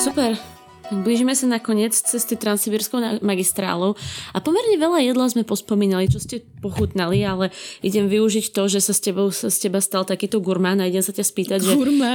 [0.00, 0.55] Super,
[0.92, 3.98] Blížime sa na koniec cesty Transsibirskou magistrálou
[4.30, 7.50] a pomerne veľa jedla sme pospomínali, čo ste pochutnali, ale
[7.82, 11.02] idem využiť to, že sa s tebou sa z teba stal takýto gurmán a idem
[11.02, 11.72] sa ťa spýtať, že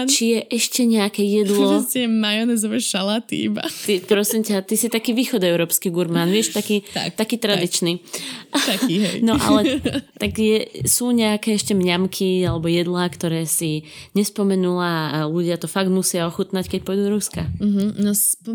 [0.07, 1.83] či je ešte nejaké jedlo.
[1.91, 3.67] Že majonezové šalaty iba.
[3.67, 7.99] Ty, prosím ťa, ty si taký východoeurópsky gurmán, vieš, taký, tak, taký tradičný.
[8.51, 8.79] Tak.
[8.79, 9.17] Taký, hej.
[9.27, 9.79] No ale
[10.17, 13.85] tak je, sú nejaké ešte mňamky alebo jedlá, ktoré si
[14.17, 17.47] nespomenula a ľudia to fakt musia ochutnať, keď pôjdu do Ruska.
[17.59, 17.91] Uh-huh.
[17.99, 18.11] No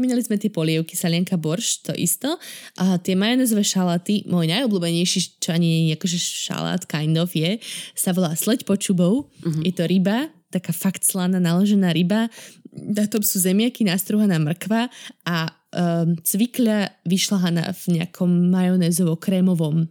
[0.07, 2.38] spomínali sme tie polievky, salienka borš, to isto.
[2.78, 7.59] A tie majonezové šalaty, môj najobľúbenejší, čo ani nie je akože šalát, kind of je,
[7.98, 9.26] sa volá sleď počubov.
[9.42, 9.62] Uh-huh.
[9.66, 12.30] Je to ryba, taká fakt slaná, naložená ryba.
[12.70, 14.86] Na tom sú zemiaky, nastruhaná mrkva
[15.26, 19.90] a um, cvikľa vyšľahaná v nejakom majonézovo-krémovom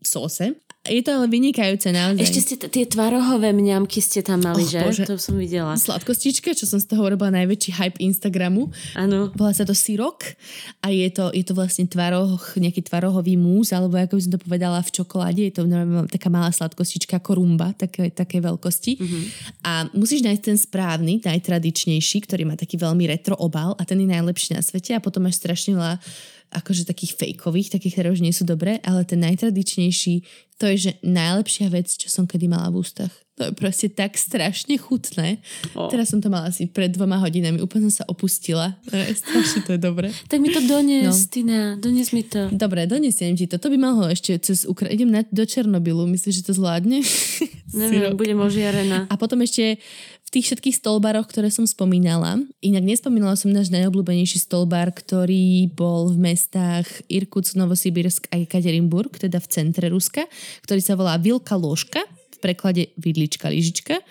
[0.00, 2.18] sóse je to ale vynikajúce naozaj.
[2.26, 4.82] Ešte ste t- tie tvarohové mňamky ste tam mali, oh, že?
[4.82, 5.04] Bože.
[5.06, 5.78] To som videla.
[5.78, 8.66] Sladkostička, čo som z toho urobila najväčší hype Instagramu.
[8.98, 9.30] Áno.
[9.38, 10.34] Volá sa to sirok
[10.82, 14.42] a je to, je to vlastne tvaroh, nejaký tvarohový múz, alebo ako by som to
[14.42, 15.62] povedala v čokoláde, je to
[16.10, 18.92] taká malá sladkostička, korumba, také, také veľkosti.
[18.98, 19.22] Mm-hmm.
[19.62, 24.10] A musíš nájsť ten správny, najtradičnejší, ktorý má taký veľmi retro obal a ten je
[24.10, 26.02] najlepší na svete a potom máš strašne veľa
[26.52, 30.14] akože takých fejkových, takých, ktoré už nie sú dobré, ale ten najtradičnejší,
[30.60, 33.12] to je, že najlepšia vec, čo som kedy mala v ústach.
[33.40, 35.40] To je proste tak strašne chutné.
[35.72, 35.88] Oh.
[35.88, 37.64] Teraz som to mala asi pred dvoma hodinami.
[37.64, 38.76] Úplne som sa opustila.
[38.92, 40.12] Strašne to je dobre.
[40.28, 41.26] tak mi to donies, no.
[41.32, 41.60] Tina.
[41.80, 42.52] Donies mi to.
[42.52, 43.56] Dobre, donesiem ti to.
[43.56, 44.92] To by mohlo ešte cez Ukra...
[44.92, 46.04] Idem na, do Černobylu.
[46.12, 47.00] Myslíš, že to zvládne?
[47.72, 49.08] Neviem, budem ožiarená.
[49.08, 49.80] A potom ešte
[50.32, 52.40] tých všetkých stolbaroch, ktoré som spomínala.
[52.64, 59.36] Inak nespomínala som náš najobľúbenejší stolbar, ktorý bol v mestách Irkutsk, Novosibirsk a Ekaterinburg, teda
[59.36, 60.24] v centre Ruska,
[60.64, 62.00] ktorý sa volá Vilka Ložka
[62.42, 64.02] preklade vidlička, lyžička.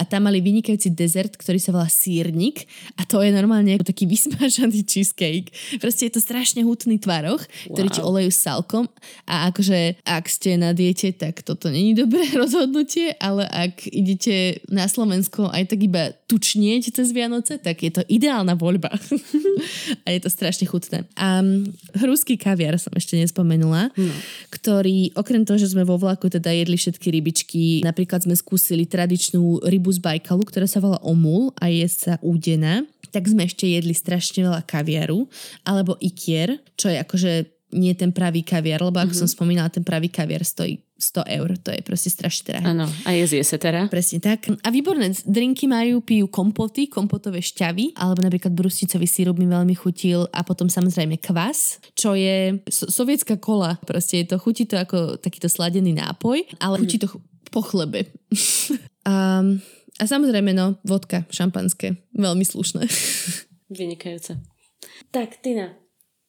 [0.00, 2.64] A tam mali vynikajúci dezert, ktorý sa volá sírnik
[2.96, 5.52] a to je normálne ako taký vysmažaný cheesecake.
[5.76, 7.76] Proste je to strašne hutný tvaroch, wow.
[7.76, 8.88] ktorý ti olejú salkom
[9.28, 14.88] a akože ak ste na diete, tak toto není dobré rozhodnutie, ale ak idete na
[14.88, 18.88] Slovensko aj tak iba tučnieť cez Vianoce, tak je to ideálna voľba.
[20.04, 21.04] a je to strašne chutné.
[21.18, 21.42] A
[22.00, 24.14] ruský kaviar som ešte nespomenula, no.
[24.48, 29.64] ktorý okrem toho, že sme vo vlaku teda jedli všetky rybičky, napríklad sme skúsili tradičnú
[29.64, 33.96] rybu z Bajkalu, ktorá sa volá omul a je sa údená, tak sme ešte jedli
[33.96, 35.24] strašne veľa kaviaru,
[35.64, 37.32] alebo ikier, čo je akože
[37.74, 39.22] nie ten pravý kaviar, lebo ako mm-hmm.
[39.24, 42.64] som spomínala, ten pravý kaviar stojí 100 eur, to je proste strašne drahé.
[42.70, 43.90] Áno, a je sa teda.
[43.90, 44.46] Presne tak.
[44.62, 50.30] A výborné drinky majú, pijú kompoty, kompotové šťavy, alebo napríklad brusnicový sírup mi veľmi chutil
[50.30, 53.74] a potom samozrejme kvas, čo je so- sovietská kola.
[53.82, 56.80] Proste je to, chutí to ako takýto sladený nápoj, ale mm.
[56.86, 57.10] chutí to
[57.50, 58.06] po chlebe.
[59.10, 59.42] a,
[59.98, 61.98] a samozrejme, no, vodka, šampanské.
[62.14, 62.86] Veľmi slušné.
[63.78, 64.38] Vynikajúce.
[65.10, 65.74] Tak, Tina,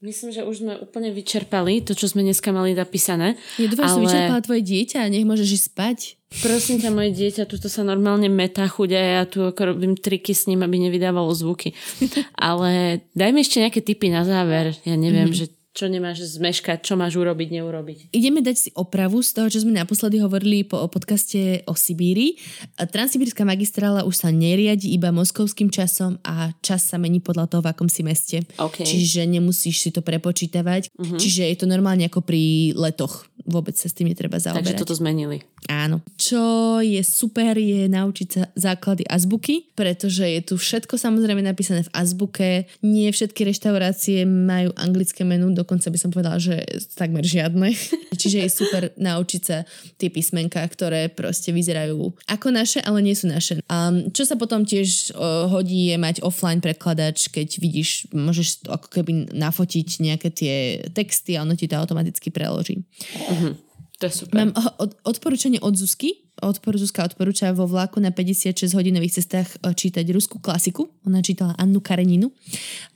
[0.06, 3.34] myslím, že už sme úplne vyčerpali to, čo sme dneska mali napísané.
[3.58, 3.94] Ja dúfam, ale...
[3.98, 6.00] že vyčerpala tvoje dieťa a nech môžeš ísť spať.
[6.46, 10.36] Prosím ťa, moje dieťa, tuto sa normálne metá chudia a ja tu ako robím triky
[10.36, 11.72] s ním, aby nevydávalo zvuky.
[12.38, 14.76] Ale dajme ešte nejaké tipy na záver.
[14.84, 15.50] Ja neviem, mm-hmm.
[15.50, 17.98] že čo nemáš zmeškať, čo máš urobiť, neurobiť.
[18.16, 22.40] Ideme dať si opravu z toho, čo sme naposledy hovorili po o podcaste o Sibíri.
[22.80, 27.76] Transsibírska magistrála už sa neriadi iba moskovským časom a čas sa mení podľa toho, v
[27.76, 28.48] akom si meste.
[28.56, 28.88] Okay.
[28.88, 30.96] Čiže nemusíš si to prepočítavať.
[30.96, 31.20] Uh-huh.
[31.20, 33.28] Čiže je to normálne ako pri letoch.
[33.44, 34.80] Vôbec sa s tým netreba zaoberať.
[34.80, 35.44] Takže toto zmenili.
[35.68, 36.02] Áno.
[36.16, 41.94] Čo je super, je naučiť sa základy azbuky, pretože je tu všetko samozrejme napísané v
[41.94, 42.70] azbuke.
[42.86, 46.62] Nie všetky reštaurácie majú anglické menu, dokonca by som povedala, že
[46.94, 47.74] takmer žiadne.
[48.22, 49.66] Čiže je super naučiť sa
[49.98, 53.58] tie písmenka, ktoré proste vyzerajú ako naše, ale nie sú naše.
[53.66, 58.88] A čo sa potom tiež uh, hodí je mať offline prekladač, keď vidíš, môžeš ako
[59.02, 60.56] keby nafotiť nejaké tie
[60.94, 62.86] texty a ono ti to automaticky preloží.
[63.26, 63.58] Uh-huh.
[64.00, 64.36] To je super.
[64.36, 66.25] Mám od, odporúčanie od Zuzky.
[66.46, 70.86] Odpor, Zuzka odporúča vo vlaku na 56 hodinových cestách e, čítať ruskú klasiku.
[71.10, 72.30] Ona čítala Annu Kareninu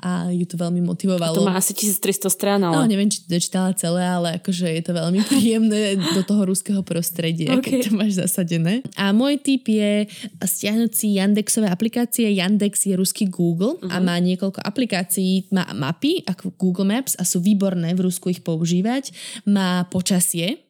[0.06, 1.34] a ju to veľmi motivovalo.
[1.34, 2.78] A to má asi 1300 strán, ale...
[2.78, 6.86] No, neviem, či to čítala celé, ale akože je to veľmi príjemné do toho ruského
[6.86, 7.82] prostredia, okay.
[7.82, 8.86] keď to máš zasadené.
[8.93, 10.06] A môj tip je
[10.38, 12.30] stiahnuť si Yandexové aplikácie.
[12.30, 13.89] Yandex je ruský Google uh-huh.
[13.89, 14.06] a mhm.
[14.06, 15.50] má niekoľko aplikácií.
[15.50, 19.10] Má mapy ako Google Maps a sú výborné v Rusku ich používať.
[19.50, 20.68] Má počasie,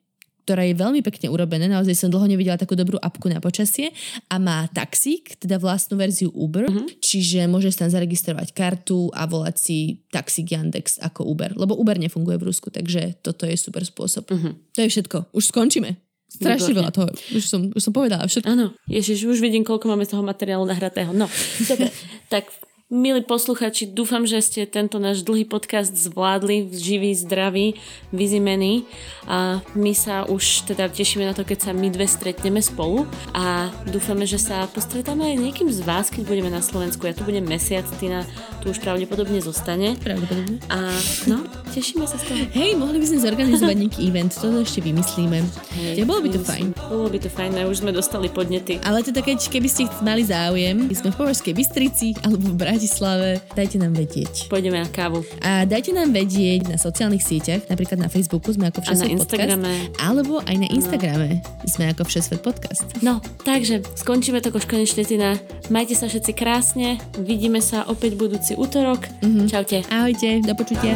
[0.50, 3.94] ktorá je veľmi pekne urobené, naozaj som dlho nevidela takú dobrú apku na počasie
[4.34, 6.90] a má taxík, teda vlastnú verziu Uber, uh-huh.
[6.98, 9.78] čiže môžeš tam zaregistrovať kartu a volať si
[10.10, 14.26] taxík Yandex ako Uber, lebo Uber nefunguje v Rusku, takže toto je super spôsob.
[14.26, 14.58] Uh-huh.
[14.74, 16.02] To je všetko, už skončíme.
[16.30, 17.10] Strašne veľa toho.
[17.34, 18.50] Už som, už som povedala všetko.
[18.50, 21.14] Áno, ježiš, už vidím, koľko máme z toho materiálu nahratého.
[21.14, 21.30] No,
[21.70, 21.94] dobre,
[22.34, 22.50] tak
[22.90, 27.78] Milí posluchači, dúfam, že ste tento náš dlhý podcast zvládli, živý, zdravý,
[28.10, 28.82] vyzimený
[29.30, 33.70] a my sa už teda tešíme na to, keď sa my dve stretneme spolu a
[33.86, 37.06] dúfame, že sa postretáme aj niekým z vás, keď budeme na Slovensku.
[37.06, 38.26] Ja tu budem mesiac, Tina
[38.66, 39.94] tu už pravdepodobne zostane.
[40.02, 40.58] Pravdepodobne.
[40.74, 40.90] A
[41.30, 42.42] no, tešíme sa z toho.
[42.58, 45.46] Hej, mohli by sme zorganizovať nejaký event, to ešte vymyslíme.
[45.78, 46.74] Hej, ja, bolo by to fajn.
[46.90, 48.82] Bolo by to fajn, už sme dostali podnety.
[48.82, 52.79] Ale teda keď, keby ste mali záujem, my sme v Považskej Bystrici alebo v Brať
[52.80, 54.48] Bratislave, dajte nám vedieť.
[54.48, 55.20] Pôjdeme na kávu.
[55.44, 59.16] A dajte nám vedieť na sociálnych sieťach, napríklad na Facebooku sme ako Všesvet A na
[59.20, 59.72] Instagrame.
[59.84, 61.68] Podcast, alebo aj na Instagrame no.
[61.68, 62.88] sme ako Všesvet Podcast.
[63.04, 65.36] No, takže skončíme to konečne, Tina.
[65.68, 69.12] Majte sa všetci krásne, vidíme sa opäť budúci útorok.
[69.28, 69.48] Mm-hmm.
[69.52, 69.84] Čaute.
[69.92, 70.96] Ahojte, do počutia.